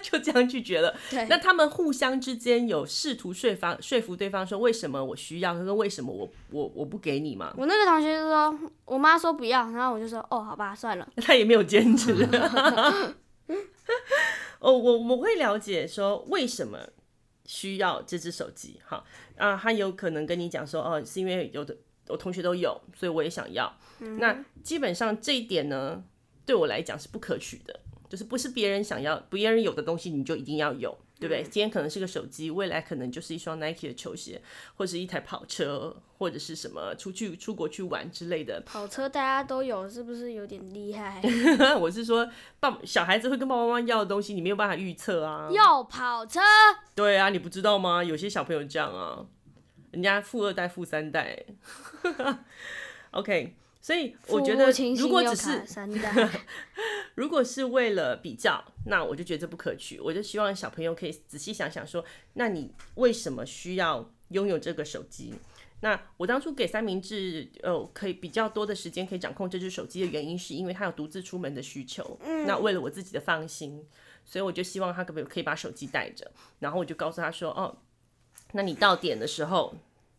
[0.02, 0.96] 就这样拒绝了。
[1.10, 7.54] 对，那他们互相之间有试图说服说服对方说，为什么我需要，跟为什么我我我不给你嘛？
[7.58, 11.08] 我那个同学就说，我妈说不要，然后我就说哦，好吧，算了。
[11.22, 12.14] 他也没有坚持。
[14.60, 16.80] 哦，我我会了解说为什么
[17.46, 18.80] 需要这只手机。
[18.86, 19.04] 哈
[19.38, 21.76] 啊，他有可能跟你讲说，哦，是因为有的
[22.08, 23.72] 我同学都有，所以我也想要。
[24.00, 26.02] 嗯、那基本上这一点呢，
[26.46, 27.80] 对我来讲是不可取的，
[28.10, 31.42] 就是不是别人想要、别人有的东西你就一定要有，对不对？
[31.42, 34.42] 嗯、今天可能是个手机，未来可能就是一双 Nike 的球鞋，
[34.76, 38.62] 或者一台跑车，或者是什么出去出国去玩之类的。
[38.66, 41.22] 跑车大家都有，是不是有点厉害？
[41.80, 42.30] 我是说，
[42.60, 45.50] 爸小孩子会跟爸爸妈妈要的东西，你没有办法预测啊。
[45.52, 46.40] 要跑车？
[46.94, 48.04] 对啊，你不知道吗？
[48.04, 49.26] 有些小朋友这样啊，
[49.92, 51.44] 人家富二代、富三代。
[53.12, 53.56] OK。
[53.86, 55.64] 所以我觉得，如果只是
[57.14, 60.00] 如果是为了比较，那我就觉得这不可取。
[60.00, 65.36] 我就希望小朋友可以仔细想想说，那你为什么需要拥有这个手机？
[65.82, 72.20] 那我当初给三明治，呃，可以比较多的时间可以掌控这只手机的原因，是因为他有独自出门的需求。
[72.48, 73.86] 那为了我自己的放心，
[74.26, 77.78] 所以我就希望他可不可以把手机带着，然后我就告诉他说，哦，
[78.54, 79.76] 那你到点的时候。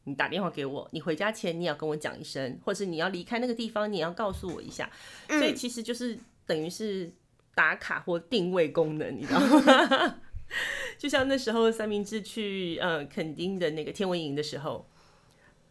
[0.09, 4.89] 你打电话给我，你回家前你要跟我讲一声，或者是你要离开那个地方，你要告诉我一下。
[5.29, 6.17] 所以其实就是
[6.47, 7.13] 等于是
[7.57, 10.21] 打卡或定位功能，你知道吗？
[10.97, 14.89] 就像那时候三明治去呃垦丁的那个天文营的时候，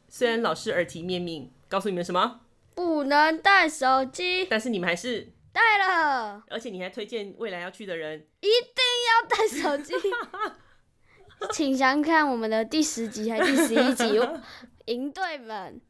[0.10, 2.42] 虽然老师耳提面命告诉你们什么
[2.76, 9.94] 不能带手机，但是你们还是带了，而且你还推荐未来要去的人一定要带手机。
[11.54, 14.20] 请想看我们的第十集还是第十一集？
[14.86, 15.82] 营队们，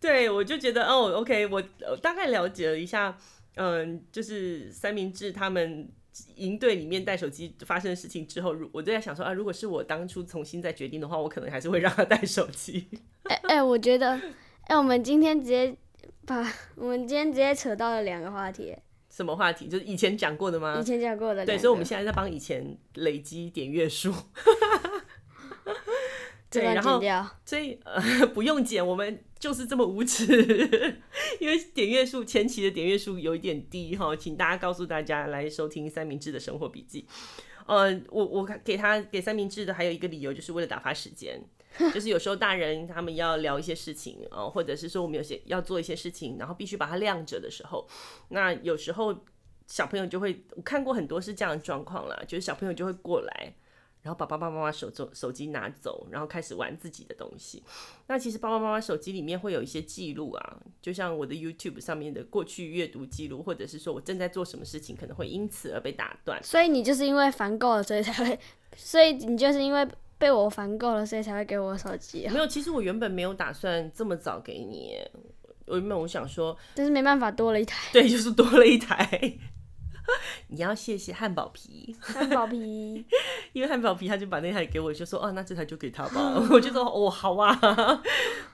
[0.00, 1.60] 对，我就觉得哦，OK，我
[2.00, 3.18] 大概了解了一下，
[3.56, 5.88] 嗯，就是三明治他们
[6.36, 12.88] 营队里面带手机发生的事情之后，我就在想说啊，如果是我当初重新再决定的话，我可能还是会让他带手机。
[13.24, 14.20] 哎 哎、欸欸，我觉得，哎、
[14.68, 15.76] 欸，我们今天直接
[16.24, 18.72] 把我们今天直接扯到了两个话题。
[19.16, 19.66] 什么话题？
[19.66, 20.76] 就是以前讲过的吗？
[20.78, 21.46] 以前讲过的。
[21.46, 24.12] 对，所以我们现在在帮以前累积点阅数。
[26.50, 27.00] 对，然后
[27.42, 30.26] 所以呃不用剪，我们就是这么无耻，
[31.40, 37.06] 因为点阅数前期的点阅数有一点低哈，请大家告诉大家来收听三明治的生活笔记。
[37.64, 41.42] 呃，我我给他给三明治的还有一个理由，就是为了打发时间。
[41.92, 47.86] 就是有时候大人他们要聊一些事情哦，或者是说我们有些要做一些事情，然后必须把它晾着的时候，
[48.28, 49.14] 那有时候
[49.66, 53.54] 小朋友就会，我看过很多是这样的状况啦，就是小朋友就会过来，
[54.02, 57.62] 然后把爸爸妈妈手中手机拿走，然后开始玩自己的东西。
[58.06, 66.42] 那其实爸爸妈妈手机里面会有一些记录啊，就像我的 YouTube 上面的过去阅读记录，或者是说我正在做什么事情，可能会因此而被打断。
[66.42, 68.38] 所以你就是因为烦够了，所以才会，
[68.76, 69.86] 所以你就是因为。
[70.18, 72.26] 被我烦够了，所以才会给我手机。
[72.28, 74.96] 没有，其实我原本没有打算这么早给你。
[75.66, 77.76] 我原本我想说，但是没办法，多了一台。
[77.92, 79.38] 对，就是多了一台。
[80.48, 81.96] 你要谢谢汉堡皮。
[82.00, 83.04] 汉堡皮，
[83.52, 86.46] 因为汉堡皮他就把那台给我，就说哦，那这台就给他吧。
[86.50, 87.58] 我就说哦，好啊，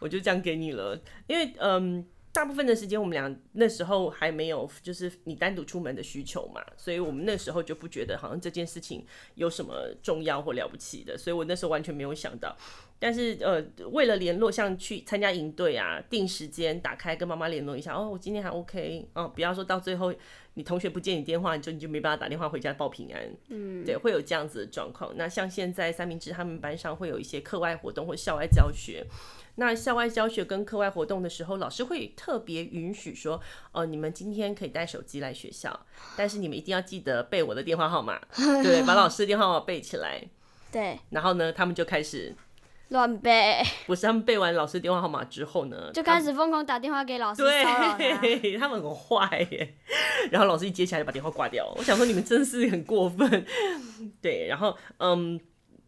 [0.01, 0.99] 我就这样给你了。
[1.27, 2.07] 因为嗯。
[2.33, 12.57] 大部分的时间，我们俩那时候还没有，就是你单独出门的需求嘛，所以我们那时候就不觉得好像这件事情有什么重要或了不起的，所以我那时候完全没有想到。
[12.99, 20.15] 但是呃，为了联络，像去参加营队啊，定时间打开跟妈妈联络一下，哦，我今天还 OK，哦，不要说到最后
[20.55, 25.13] 你同学不接你电话，你就你就没办法打电话回家报平安，嗯，对，会有这样子的状况。
[25.17, 29.05] 那像现在三明治他们班上会有一些课外活动或校外教学。
[29.57, 33.39] 那校外教学跟课外活动的时候，老师会特别允许说，
[33.73, 35.79] 哦，你们今天可以带手机来学校，
[36.17, 38.19] 但是你们一定要记得背我的电话号码，
[38.63, 40.23] 对，把老师的电话号码背起来。
[40.71, 40.99] 对。
[41.11, 42.35] 然后呢，他们就开始
[42.89, 43.63] 乱背。
[43.87, 47.43] 不是，他们背完老师电话号码之后呢，就开始疯狂打电话给老师。
[47.43, 49.75] 对， 他们很坏耶。
[50.31, 51.71] 然后老师一接起来就把电话挂掉。
[51.77, 53.45] 我想说，你们真是很过分。
[54.23, 55.39] 对，然后嗯。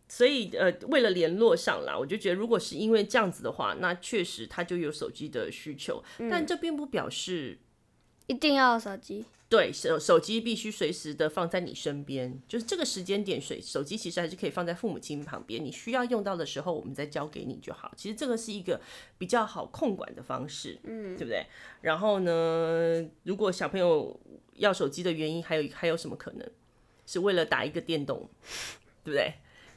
[0.08, 7.58] 所以，呃，为了联络上啦，我就觉得，如果是因为这样子的话，那确实他就有手机的需求，嗯，但这并不表示
[8.26, 9.24] 一定要手机。
[9.48, 17.92] 对，手手机必须随时的放在你身边，就是这个时间点，手手机其实还是可以放在父母亲旁边，你需要用到的时候，我们再交给你就好。
[17.96, 18.80] 其实这个是一个
[19.16, 21.46] 比较好控管的方式，嗯，对不对？
[21.82, 24.18] 然后呢，如果小朋友
[24.54, 26.50] 要手机的原因，还有还有什么可能？
[27.06, 28.28] 是为了打一个电动，
[29.04, 29.34] 对不对？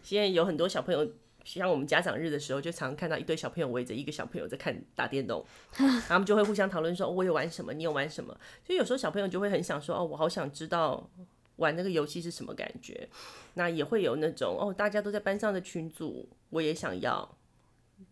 [0.07, 1.05] 现在有很多小朋友，
[1.43, 5.45] 像我们家长日的时候，就常看到一堆小朋友围着一个小朋友在看打电动，
[6.07, 8.33] 他们就会互相讨论说：“哦，我有玩什么，你有玩什么？”
[8.65, 11.09] 所以有时候小朋友就会很想说：“哦，我好想知道
[11.57, 13.09] 玩那个游戏是什么感觉。”
[13.55, 17.37] 那也会有那种哦，大家都在班上的群组，我也想要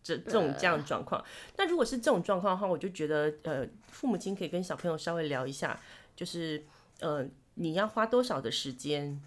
[0.02, 1.24] 这这种这样状况。
[1.56, 5.80] 那如果是这种状况的话，我就觉得呃，父母亲可以跟小朋友稍微聊一下，
[6.14, 6.62] 就是
[7.00, 9.18] 呃，你要花多少的时间。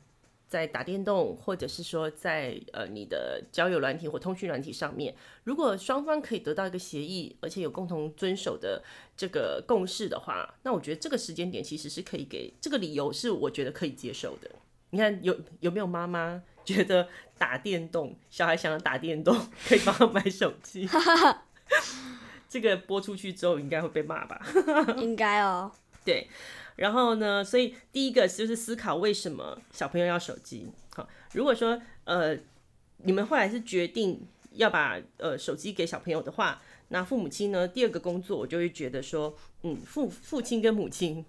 [0.50, 8.84] 在打电动，或者是说在呃你的交友软体或通讯软体上面，如果双方可以得到一个协议，而且有共同遵守的
[9.16, 14.50] 这个共识的话，那我觉得这个时间点其实是可以给这个理由，是我觉得可以接受的。
[14.90, 17.08] 你看有有没有妈妈 觉得
[17.38, 20.90] 打电动，小孩想要打电动，可以帮他买手机？
[22.50, 24.42] 这个播出去之后应该会被骂吧？
[24.98, 25.72] 应该哦，
[26.04, 26.28] 对。
[26.80, 30.72] 然后呢，所以第一个就是思考为什么小朋友要手机。
[30.96, 32.38] 好，如果说呃
[33.04, 41.26] 你们后来是决定要把呃手机给小朋友的话，那父母亲呢，第二个工作我就会觉得说，嗯，父父亲跟母亲，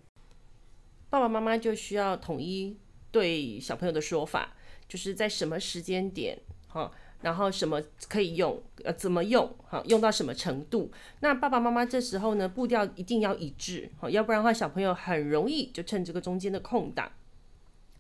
[1.11, 2.77] 爸爸妈妈就需要统一
[3.11, 4.55] 对小朋友的说法，
[4.89, 6.39] 就是在什么时间点，
[6.69, 6.93] 哈。
[7.23, 10.91] 然后什么可以用，呃，怎么用，好，用到什么程度？
[11.21, 17.11] 那爸爸妈妈这时候呢，步调一定要一致，好，要不然的话，小朋友很容易就趁这个中间的空档，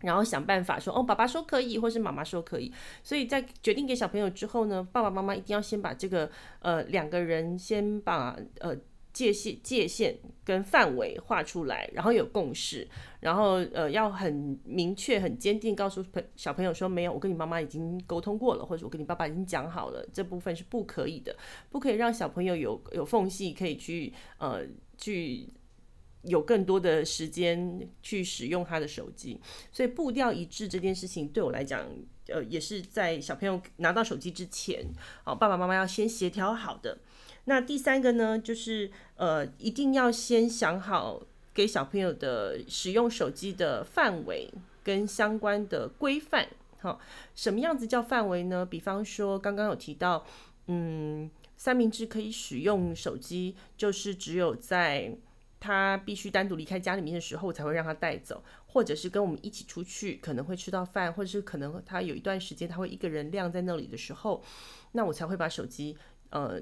[0.01, 8.75] 然后想办法说哦，爸爸说可以，或是妈妈说可以，所以在决定给小朋友之后呢，爸爸妈妈一定要先把这个呃两个人先把呃
[9.13, 12.89] 界限界限跟范围画出来，然后有共识，
[13.21, 21.37] 然后呃要很明确、很坚定告诉朋小朋友说，没有，我跟你妈妈已经沟通过了，或者我跟你爸爸已经讲好了，这部分是不可以的，
[21.71, 24.63] 不可以让小朋友有有缝隙可以去呃
[24.97, 25.49] 去。
[26.25, 29.41] 有更多的时间去使用他的手机，
[29.73, 31.89] 所以步调一致这件事情对我来讲，
[32.29, 34.85] 呃，也是在小朋友拿到手机之前，
[35.25, 36.99] 哦，爸爸妈妈要先协调好的。
[37.45, 41.23] 那第三个呢，就是呃，一定要先想好
[41.53, 44.49] 给小朋友的使用手机的范围
[44.85, 46.49] 跟相关的规范。
[46.81, 47.01] 好，
[47.35, 48.65] 什么样子叫范围呢？
[48.65, 50.25] 比方说刚刚有提到，
[50.67, 55.15] 嗯，三明治可以使用手机，就是只有在
[55.59, 64.43] 他必须单独离开家里面的时候，才会让他带走，或者是跟我们一起出去，可能会吃到饭，或者是可能他有一段时间他会一个人晾在那里的时候，
[64.93, 65.95] 那我才会把手机
[66.31, 66.61] 呃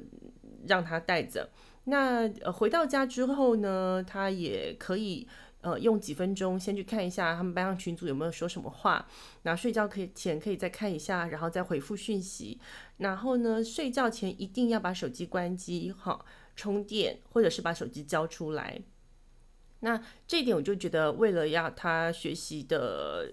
[0.66, 1.49] 让他带着。
[1.85, 5.27] 那呃回到家之后呢，他也可以
[5.61, 9.09] 呃用几分钟先去看一下他们班上群组有没有说什么话，
[9.43, 12.61] 那睡觉可以前可以再看一下，然后再回复讯息。
[12.99, 16.25] 然后呢，睡觉前一定要把手机关机，好。
[16.61, 18.83] 充电，或者是把手机交出来。
[19.79, 23.31] 那这一点我就觉得，为了要他学习的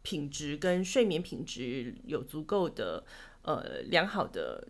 [0.00, 3.04] 品质跟睡眠品质有足够的
[3.42, 4.68] 呃良好的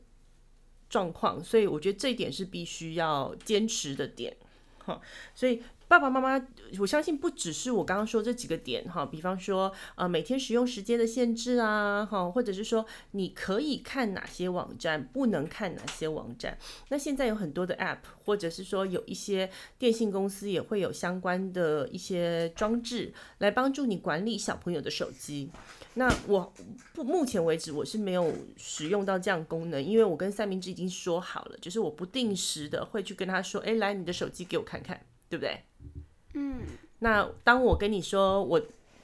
[0.92, 4.36] 状况，所以我觉得这一点是必须要坚持的点。
[4.78, 5.00] 哈，
[5.34, 5.60] 所以。
[5.88, 6.42] 爸爸妈妈，
[6.80, 16.56] 我相信不只是我刚刚说这几个点哈，比方说呃每天使用时间的限制啊，哈，或者是说你可以看哪些网站，不能看哪些网站。
[16.88, 25.50] 那现在有很多的 App，或者是说有一些电信公司也会有相关的一些装置来帮助你管理小朋友的手机。
[25.94, 26.52] 那我
[26.94, 35.62] 不目前为止我是没有使用到这样功能，因为我跟三明治已经说好了，就是我不定时的会去跟他说，哎，来你的手机给我看看，对不对？
[36.34, 36.62] 嗯，
[37.00, 38.62] 那当我跟你说我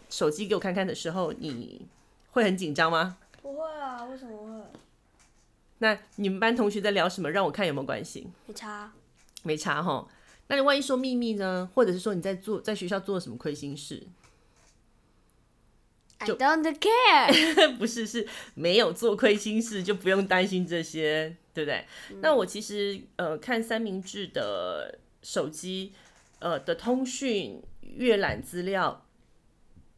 [0.09, 1.86] 手机给我看看的时候，你
[2.30, 3.18] 会很紧张吗？
[3.43, 4.78] 不会啊，为什么会？
[5.80, 7.30] 那你们班同学在聊什么？
[7.30, 8.26] 让我看有没有关系？
[8.47, 8.93] 没差，
[9.43, 10.09] 没差哈。
[10.47, 11.70] 那你万一说秘密呢？
[11.74, 14.03] 或者是说你在做在学校做了什么亏心事
[16.19, 17.77] ？I don't care。
[17.79, 21.85] 不是，是没有做亏心事，就不用担心这些，对不对？
[22.11, 25.93] 嗯、那我其实呃看三明治的手机。
[26.41, 29.05] 呃的通讯阅览资料，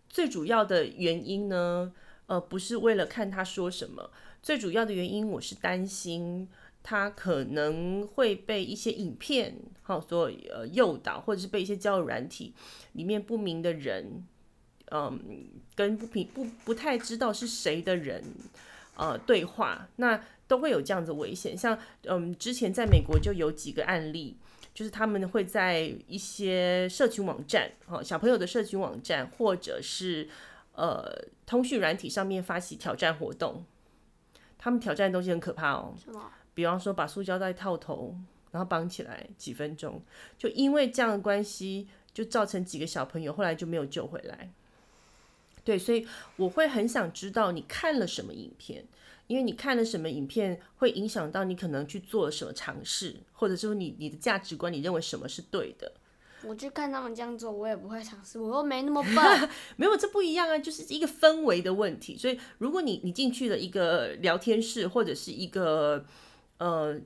[0.09, 1.93] 最主要的原因呢，
[2.25, 4.11] 呃，不是为了看他说什么，
[4.43, 6.49] 最主要的原因我是担心
[6.83, 12.55] 他可能会被一些影片好所呃诱导，或者是被一些交友软体
[12.93, 14.25] 里面不明的人，
[14.91, 15.19] 嗯、呃，
[15.75, 18.23] 跟不平不不太知道是谁的人
[18.97, 21.57] 呃对话，那都会有这样子危险。
[21.57, 24.37] 像嗯、呃，之前在美国就有几个案例。
[24.73, 30.29] 就是他们会在一些社群网站，哈，小朋友的社群网站，或者是
[30.75, 31.05] 呃
[31.45, 33.65] 通讯软体上面发起挑战活动。
[34.57, 35.93] 他们挑战的东西很可怕哦？
[36.55, 38.17] 比方说把塑胶袋套头，
[38.53, 40.01] 然后绑起来几分钟，
[40.39, 44.51] 就因为这样的关系，就造成几个小朋友后来就没有救回来。
[45.65, 46.07] 对，所以
[46.37, 48.87] 我会很想知道你看了什么影片。
[49.27, 55.93] 因为你看了什么影片，会影响到你可能去做了什么尝试，或者说你你的价值观，你认为什么是对的？
[56.43, 59.49] 我去看他们这样做，我也不会尝试，我又没那么 笨。
[59.77, 62.17] 没有，这不一样啊，就是一个氛围的问题。
[62.19, 66.05] 所以，如果你你进去了一个聊天室，或者是一个
[66.59, 66.99] 呃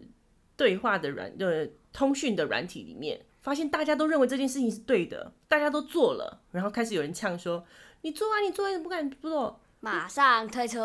[0.57, 7.67] 对话的软呃通讯的软体里面，发现大家都认为这件事情是对的，大家都做了，然后开始有人呛说
[8.05, 10.79] ：“你做啊，你做，你怎么不敢做？”马上退出。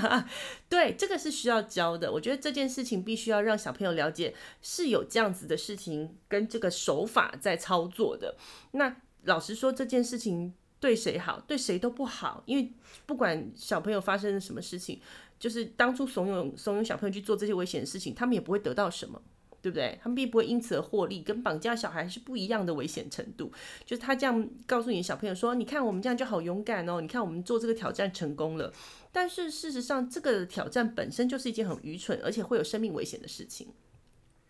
[0.68, 2.12] 对，这个是需要教的。
[2.12, 8.36] 我觉得这件事情必须要让小朋友了解，是有这样子的事情跟这个手法在操作的。
[8.72, 8.94] 那
[9.24, 12.72] 老实说，这件事情对谁好，对谁都不好，因为
[13.06, 15.00] 不管小朋友发生了什么事情，
[15.38, 19.22] 就是当初怂恿怂恿小朋友去做这些危险的事情，他们也不会得到什么。
[19.66, 19.98] 对不对？
[20.00, 23.50] 他们并不会因此而获利，跟绑架小孩是不一样的危险程度。
[23.84, 28.72] 就是他这样告诉你的小朋友说：“你看我们这样就好勇敢哦，你看我们做这个挑战成功了。”
[29.10, 33.66] 但是事实上，这个挑战本身就是一件很愚蠢，而且会有生命危险的事情。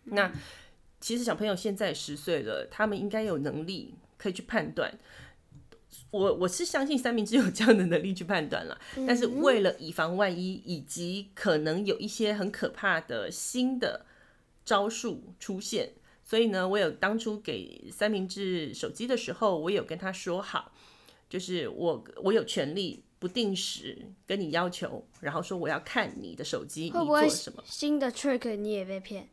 [0.03, 0.31] 那
[1.01, 4.99] 其实小朋友现在十岁了，他们应该有能力可以去判断。
[6.11, 14.05] 我我是相信三明治有这样的能力去判断了，但是为了以防万一，以及可能有一些很可怕的新的。
[14.67, 15.93] 招数出现，
[16.25, 20.73] 所以呢，我有当初给三明治手机的时候，我有跟他说好，
[21.29, 27.63] 就是我我有权利不定时跟你要求，然后说我要看你的手机，你做什么？
[27.65, 29.29] 新的 trick 你也被骗？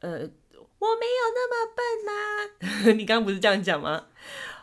[0.00, 2.92] 呃，我没有那么笨呐、啊。
[2.96, 4.06] 你刚刚不是这样讲吗？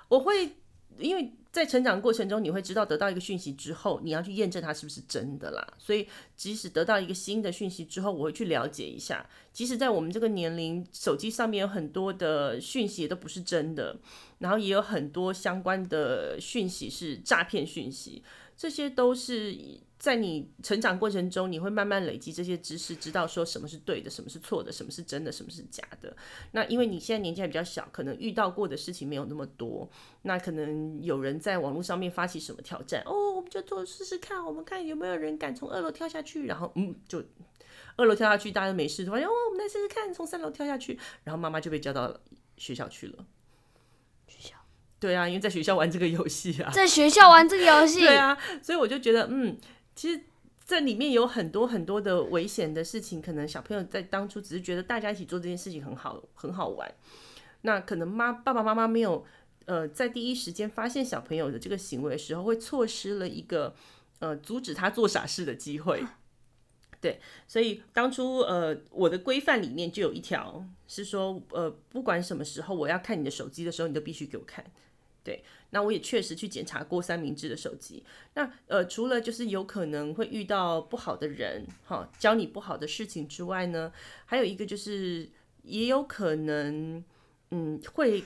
[0.07, 0.55] 我会
[0.97, 1.31] 因为。
[1.55, 5.65] 在成长过程中，你会知道得到一个讯息之后，你要去验证它是不是真的啦。
[5.77, 9.25] 所以，即使得到一个新的讯息之后，我会去了解一下。
[9.53, 13.95] 即使在我们这个年龄，手机上面有很多的讯息都不是真的，
[14.39, 18.21] 然后也有很多相关的讯息是诈骗讯息，
[18.57, 19.57] 这些都是。
[19.97, 26.15] 在你成长过程中，你会慢慢累积这些知识，知道说什么是对的，什么是错的，什么是真的，什么是假的。
[26.51, 29.89] 那因为你现在年纪还比较小，可能遇到过的事情没有那么多，
[30.23, 37.23] 那可能有人在网络上面发起什么挑战，哦，我们就做试试看，我们看有没有人敢从二楼跳下去，然后嗯，就
[37.95, 42.15] 二楼跳下去，大家都没事，发现哦，我们来试试看从三楼跳下去，然后妈妈就被叫到
[42.57, 43.25] 学校去了。
[45.05, 49.55] 对啊，因为在学校玩这个游戏啊，在学校玩这个游戏， 对啊，所以我就觉得嗯。
[49.95, 50.19] 其实
[50.65, 56.93] 这里面有很多很多的危险的事情，可能小朋友在当初只是觉得大家一起做这件事情很好，很好玩。
[57.61, 59.25] 那可能妈爸爸妈妈没有
[59.65, 63.73] 呃在第一时间发现小朋友的这个行为的时候，会错失了一个
[64.19, 66.03] 呃阻止他做傻事的机会。
[66.99, 74.65] 对，所以当初呃我的规范里面就有一条是说，呃不管什么时候我要看你的手机的时候，你都必须给我看。
[75.25, 78.03] 对，那我也确实去检查过三明治的手机。
[78.35, 83.91] 那呃，除了就是有可能会遇到不好的人，哈，教你不好的事情之外呢，
[84.27, 85.27] 还有一个就是
[85.63, 87.03] 也有可能，
[87.49, 88.23] 嗯，会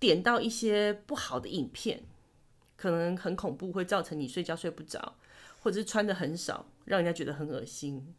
[0.00, 2.02] 点到一些不好的影片，
[2.76, 5.14] 可能很恐怖，会造成你睡觉睡不着，
[5.60, 8.12] 或者是穿得很少，让人家觉得很恶心，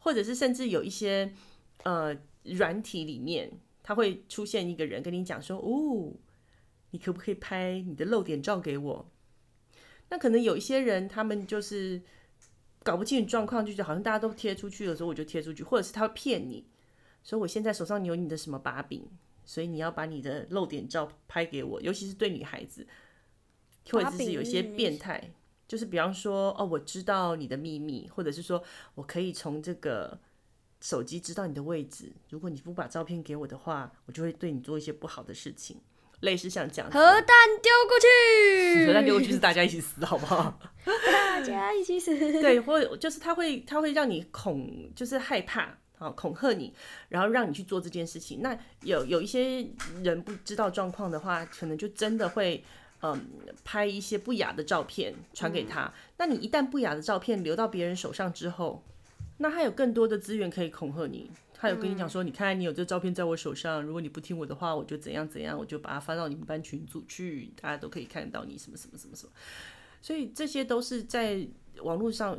[0.00, 1.32] 或者是甚至有一些
[1.84, 3.50] 呃软体里面，
[3.82, 6.12] 它会出现一个人跟你讲说，哦。
[6.90, 9.10] 你可不可以拍你的露点照给我？
[10.10, 12.00] 那可能有一些人，他们就是
[12.82, 16.66] 搞不清楚状况，就觉得好像大家都贴出去的时候，我就贴出去，或者是他会骗你，
[17.22, 19.06] 说我现在手上有你的什么把柄，
[19.44, 21.80] 所以你要把你的露点照拍给我。
[21.82, 22.86] 尤其是对女孩子，
[23.90, 25.30] 或者是有一些变态，
[25.66, 28.62] 就是比方说，哦，我知道你的秘密，或者是说
[28.94, 30.18] 我可以从这个
[30.80, 35.78] 手机知道你的位置，如果你不把照片给我的话，我就会对你做一些不好的事情。
[36.20, 37.26] 类似像这样，核弹
[37.62, 40.58] 丢过去， 核弹丢过去是大家一起死，好不好？
[40.84, 42.16] 大家一起死。
[42.40, 46.74] 对，或就是他会，他会让你恐，就是害怕，啊，恐吓你，
[47.08, 48.40] 然后让你去做这件事情。
[48.42, 49.66] 那有有一些
[50.02, 52.64] 人不知道状况的话，可能就真的会，
[53.02, 53.28] 嗯，
[53.64, 55.82] 拍一些不雅的照片传给他。
[55.82, 55.92] 嗯。
[56.16, 58.82] 那你一旦不雅的照片流到别人手上之后，
[59.36, 61.30] 那他有更多的资源可以恐吓你。
[61.60, 69.32] 他有跟你讲说，你看你有这照片在我手上，如果你不听我的话，我就怎样怎样，我就把它发到你们班群组去，大家都可以看到你什么什么什么什么。
[70.00, 71.44] 所以这些都是在
[71.82, 72.38] 网络上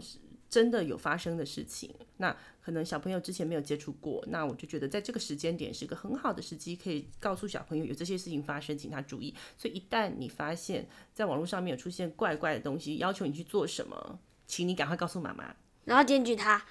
[0.49, 1.93] 真的有发生的事情。
[2.15, 9.35] 那可能小朋友之前没有接触过，那我就觉得在这个时间点是一个很好的时机，可以告诉小朋友有这些事情发生，请他注意。
[9.57, 15.53] 所以一旦你发现在网络上面有出现怪怪的东西，要求你去做什么，请你赶快告诉妈妈，
[15.83, 16.65] 然后检举他。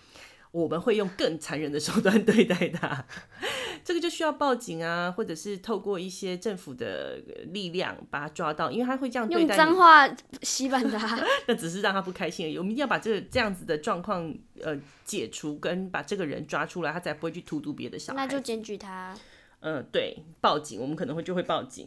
[0.50, 3.04] 我们会用更残忍的手段对待他，
[3.84, 7.18] 这个就需要报警啊，或者是透过一些政府的
[7.52, 10.08] 力量把他抓到，因为他会这样对待脏话
[10.40, 12.56] 洗版他， 那只是让他不开心而已。
[12.56, 14.74] 我们一定要把这个这样子的状况呃
[15.04, 18.16] 解除，跟把这个人抓出来，他才不会去荼毒别的小孩。
[18.16, 19.14] 那就检举他。
[19.60, 21.86] 嗯、呃，对，报警，我们可能会就会报警。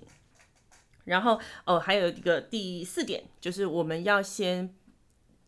[1.05, 4.75] 然后哦，还有一个第四点，就是我们要先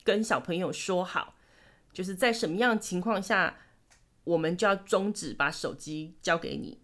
[0.03, 1.35] 跟小朋友说好。
[1.93, 3.55] 就是在什么样情况下，
[4.23, 6.77] 我们就要终止把手机交给你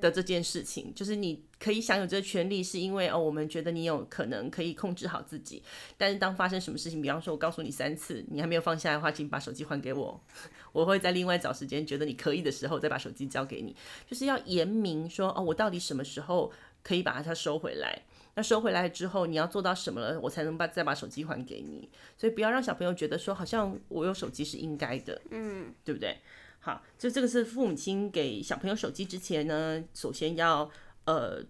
[0.00, 0.92] 的这件事情。
[0.94, 5.62] 就是你可以享有这个权利，是因为哦，我们觉得你有可能可以控制好自己。
[5.98, 10.20] 但是当发生什么事情，比方说我告诉你三次，你还没有放下的话，请把手机还给我。
[10.72, 13.74] 我会在另外找时间，觉得你可以的时候再把手机交给你。
[14.06, 18.02] 就是要严明说哦，我到底什么时候可以把它收回来。
[18.34, 21.90] 那收回来之后，你要做到什么了，我才能把再把手机还给你？
[22.16, 26.18] 所以不要让小朋友觉得说，好像我有手机是应该的，嗯，对不对？
[26.60, 30.70] 好，就这个是父母亲给小朋友手机之前呢，首先要
[31.06, 31.42] 呃，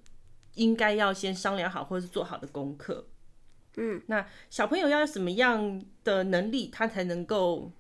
[0.54, 3.06] 应该要先商量好或者是做好的功课，
[3.76, 7.70] 嗯，那小朋友要有什么样的能力，他才能够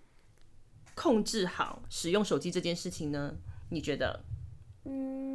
[0.94, 3.36] 控制好使用手机这件事情呢？
[3.70, 4.24] 你觉得？
[4.84, 5.29] 嗯。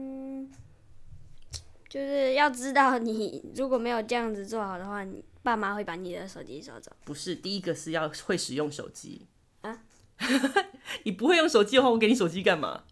[1.95, 6.91] 就是要知道，你如果没有这样子做好的话，你爸妈会把你的手机收走。
[7.05, 9.25] 不是，第一个是要会使用手机
[9.61, 9.79] 啊。
[11.03, 12.83] 你不会用手机的话，我给你手机干嘛？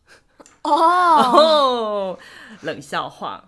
[0.61, 2.15] 哦，oh.
[2.15, 2.19] oh,
[2.61, 3.45] 冷笑话。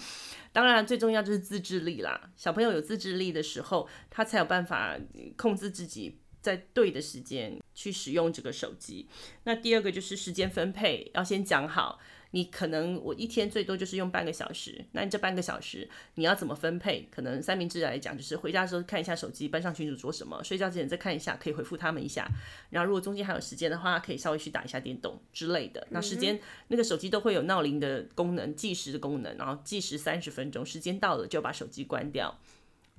[0.54, 2.30] 当然最重要就是自制力啦。
[2.34, 4.96] 小朋友有自制力的时候，他才有办法
[5.36, 9.06] 控制自己在对的时间去使用这个手机。
[9.42, 11.98] 那第二个就是时间分配，要先讲好。
[12.34, 17.06] 你可能我一天最多就是用半个小时，那你这半个小时你要怎么分配？
[17.08, 22.28] 可能三明治来讲，就是回家的时候看一下手机，班上群主做什么，睡觉之前再看一下，可以回复他们一下。
[22.70, 25.86] 然后如果中间还有时间的话，可以稍微去打一下电动之类的。
[25.90, 32.36] 那时间那个手机都会有闹铃的功能、计时的功能，然后计时三十分钟，时间到了就把手机关掉，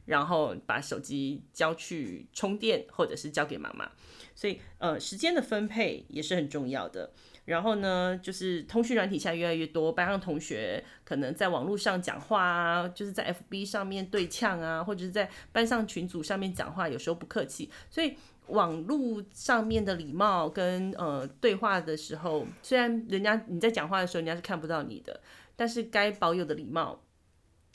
[0.06, 3.92] 然后把手机交去充电，或者是交给妈妈。
[4.34, 7.12] 所以呃，时间的分配也是很重要的。
[7.46, 17.70] 然后呢，就是通讯软体现在越来越多，班上同学可能在网络上讲话啊，就是在 FB 上面对呛啊，或者是在班上群组上面讲话，有时候不客气。
[17.88, 18.16] 所以
[18.48, 25.22] 网络上面的礼貌跟呃对话的时候，虽然人家你在讲话的时候，人家是看不到你的，
[25.56, 27.00] 但是该保有的礼貌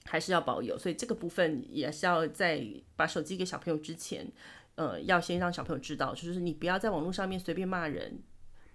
[0.04, 0.76] 还是要保有。
[0.76, 2.66] 所以这个部分也是要在
[2.96, 4.26] 把手机给小朋友之前，
[4.74, 8.20] 呃，要先让小朋友知道，就是你不要在网络上面随便骂人。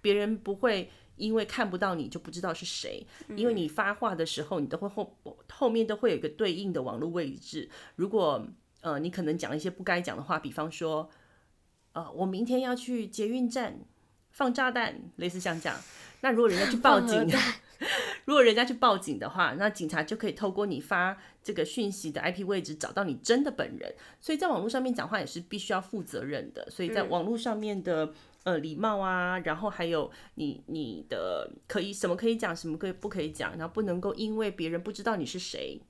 [0.06, 3.04] 别人不会因为看不到你就不知道是谁，
[3.34, 5.18] 因为你发话的时候，你都会后
[5.50, 7.68] 后面都会有一个对应的网络位置。
[7.96, 8.46] 如果
[8.82, 11.10] 呃你可能讲一些不该讲的话，比方说
[11.92, 13.80] 呃我明天要去捷运站
[14.30, 15.76] 放炸弹，类似像这样，
[16.20, 17.28] 那如果人家去报警
[18.26, 23.92] 如果人家去报警的话，那警察就可以透过你发这个讯息的 IP 位置找到你真的本人。
[24.20, 26.70] 所以在网络上面讲话也是必须要负责任的。
[26.70, 28.14] 所以在网络上面的。
[28.46, 35.80] 呃，礼貌啊，然后还有你你的可以什么可以讲，什么可以不可以讲，然后不能够因为别人不知道你是谁，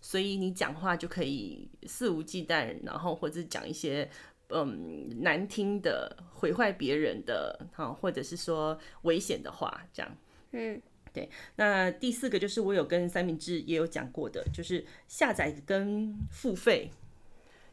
[0.00, 4.10] 所以你讲话就可以肆无忌惮，然后或者讲一些
[4.48, 10.16] 嗯难听的毁坏别人的，好，或者是说危险的话，这样。
[10.52, 10.80] 嗯，
[11.12, 11.28] 对。
[11.56, 16.90] 那第四个就是我有跟三明治也有讲过的，就是下载跟付费。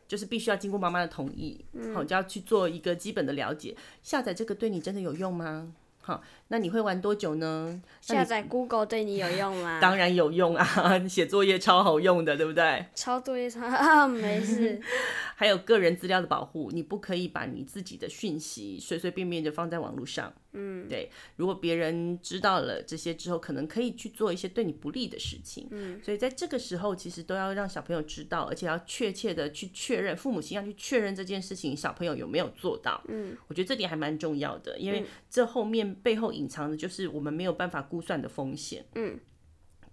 [0.08, 3.76] 就是必须要经过妈妈的同意，好，就要去做一个基本的了解。
[4.03, 5.74] 下载这个对你真的有用吗？
[6.01, 7.82] 好，那你会玩多久呢？
[8.02, 9.80] 下载 Google 对你有用吗？
[9.82, 10.66] 当然有用啊，
[11.10, 12.86] 写作业超好用的，对不对？
[12.93, 14.80] 抄作业超啊，没事。
[15.38, 20.32] 还有个人资料的保护，你不可以把你自己的讯息随随便便就放在网络上。
[20.54, 21.12] 嗯，对。
[21.36, 25.68] 如果别人知道了这些之后，可能可以去做一些对你不利的事情。
[25.72, 33.02] 嗯，所以在这个时候，其实都要让小朋友知道，而且要确切的去确认，父母亲要去确认这件事情，小朋友有没有做到。
[33.10, 38.86] 嗯，我觉得这点还蛮重要的，因为这后面背后隐藏的就是我们没有办法估算的风险。
[38.95, 39.19] 嗯。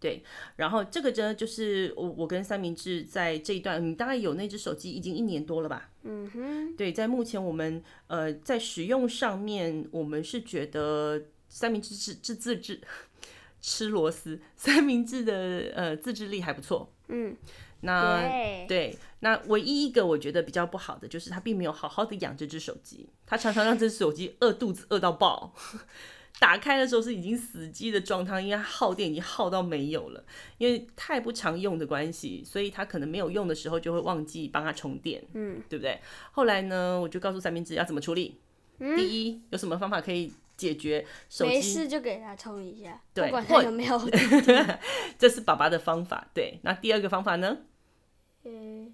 [0.00, 0.20] 对，
[0.56, 5.90] 然后这个真的，就是我我跟三明治在这一段，你大概有那只手机已经一年多了吧？
[6.02, 6.76] 嗯哼。
[6.76, 12.80] 对，在目前我们呃在使用上面，我们是觉得三明治是自自制
[13.62, 16.92] 吃螺丝，三明治的呃自制力还不错。
[17.06, 17.36] 嗯，
[17.82, 25.54] 那对，对，那唯一一个我觉得比较不好的就是他并没有好好的养这只手机，他常常让这只手机饿肚子饿到爆。
[26.42, 30.24] 打开的时候是已经死机的状态，因为耗电已经耗到没有了，
[30.58, 36.00] 因为太不常用的关系，所以它可能没有用的时候就会忘记帮它充电，嗯，对不对？
[36.32, 38.40] 后来呢，我就告诉三明治要怎么处理。
[38.80, 41.52] 嗯、第一，有什么方法可以解决手机？
[41.52, 43.96] 没事就给他充一下，对，不管它有没有。
[45.16, 46.58] 这是爸爸的方法，对。
[46.64, 47.58] 那第二个方法呢？
[48.44, 48.92] 嗯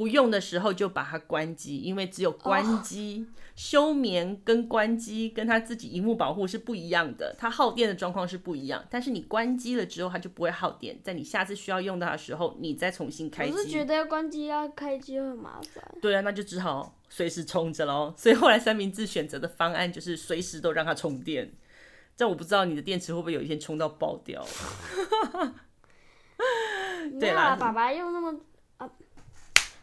[0.00, 3.26] 不用的时候就把它关机，因为只有关机、oh.
[3.54, 8.82] 休眠跟关机跟它自己荧幕保护是不一样的，它耗电的状况是不一样。
[8.88, 13.52] 但是你关机了之后，它就不会耗电，在你下次需要用到的时候，你再重新开机。
[13.52, 15.84] 我是觉得要关机要开机很麻烦。
[16.00, 18.14] 对啊，那就只好随时充着喽。
[18.16, 21.52] 所以后来三明治选择的方案就是随时都让它充电。
[22.16, 24.42] 但我不知道你的电池会不会有一天充到爆掉。
[27.20, 28.40] 对啦，爸爸用那么。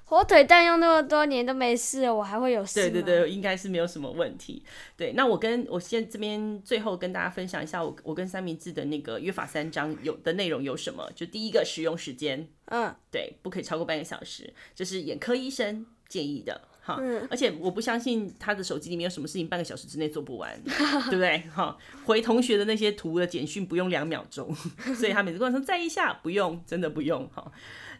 [0.09, 2.89] 火腿蛋用那么多年都没事，我还会有事吗？
[2.89, 4.63] 对对对，应该是没有什么问题。
[4.95, 11.11] 对，那我跟我先这边最后跟大家分享一下我，我我跟三明治的那个约法三章有的内容有什么？
[11.13, 16.97] 就第一个使用时间，嗯，对，不可以超过半个小时，这是眼科医生建议的哈。
[17.01, 21.39] 嗯，而且我不相信他的手机里面有什么事情半个小时之内做不完， 对不对？
[21.53, 24.55] 哈，回同学的那些图的简讯不用两秒钟，
[24.95, 27.51] 所以他每次跟我说再一下，不用，真的不用哈。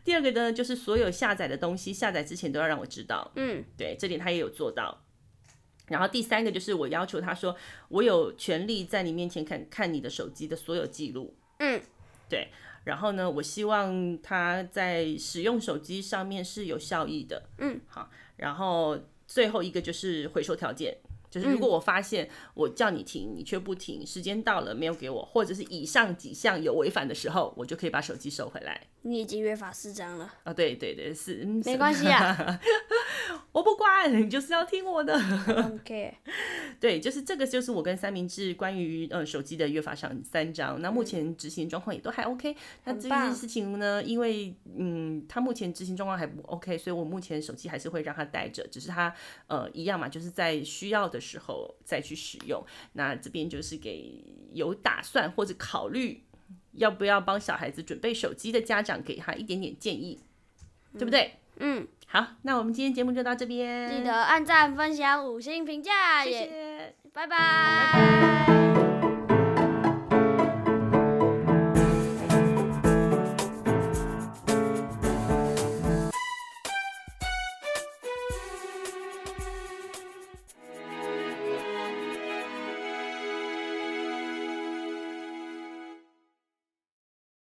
[0.08, 3.30] 第二个呢，就是所有下载的东西，下载之前都要让我知道。
[3.36, 5.04] 嗯，对，这点他也有做到。
[5.88, 7.54] 然后第三个就是我要求他说，
[7.90, 11.36] 我有权利在你面前看看你的手机的所有记录。
[11.60, 11.82] 嗯，
[12.30, 12.48] 对。
[12.86, 17.44] 然后呢，我希望他在使用手机上面是有效益的。
[17.58, 18.10] 嗯，好。
[18.38, 18.98] 然后
[19.28, 20.96] 最后一个就是回收条件，
[21.30, 28.88] 就是如果我发现我叫你停，你却不停，时间到了没有给我，或者是以上几项有违反的时候，我就可以把手机收回来。
[29.04, 30.26] 你已经约法四章了。
[30.26, 32.60] 啊、哦，对对对，是，没关系啊，
[33.54, 35.14] 我不管，你就是要听我的。
[35.74, 36.14] OK。
[36.80, 40.82] 对，就是这个，就是我跟三明治关于呃手机的约法上三章。
[40.82, 42.56] 那目前执行状况也都还 OK。
[42.84, 49.14] 那这件事情呢，因为嗯，他目前执行状况还不 OK，所以我目前手机还是会让他带着，只是他
[49.48, 52.66] 呃一样嘛，就是在需要的时候再去使用。
[52.94, 56.24] 那这边就是给有打算或者考虑
[56.74, 60.20] 要不要帮小孩子准备手机的家长，给他一点点建议，
[60.94, 61.34] 对不对？
[61.60, 67.38] 嗯，好，那我们今天节目就到这边，记得按赞、分享、五星评价，谢谢，拜拜。
[67.38, 68.67] 拜拜。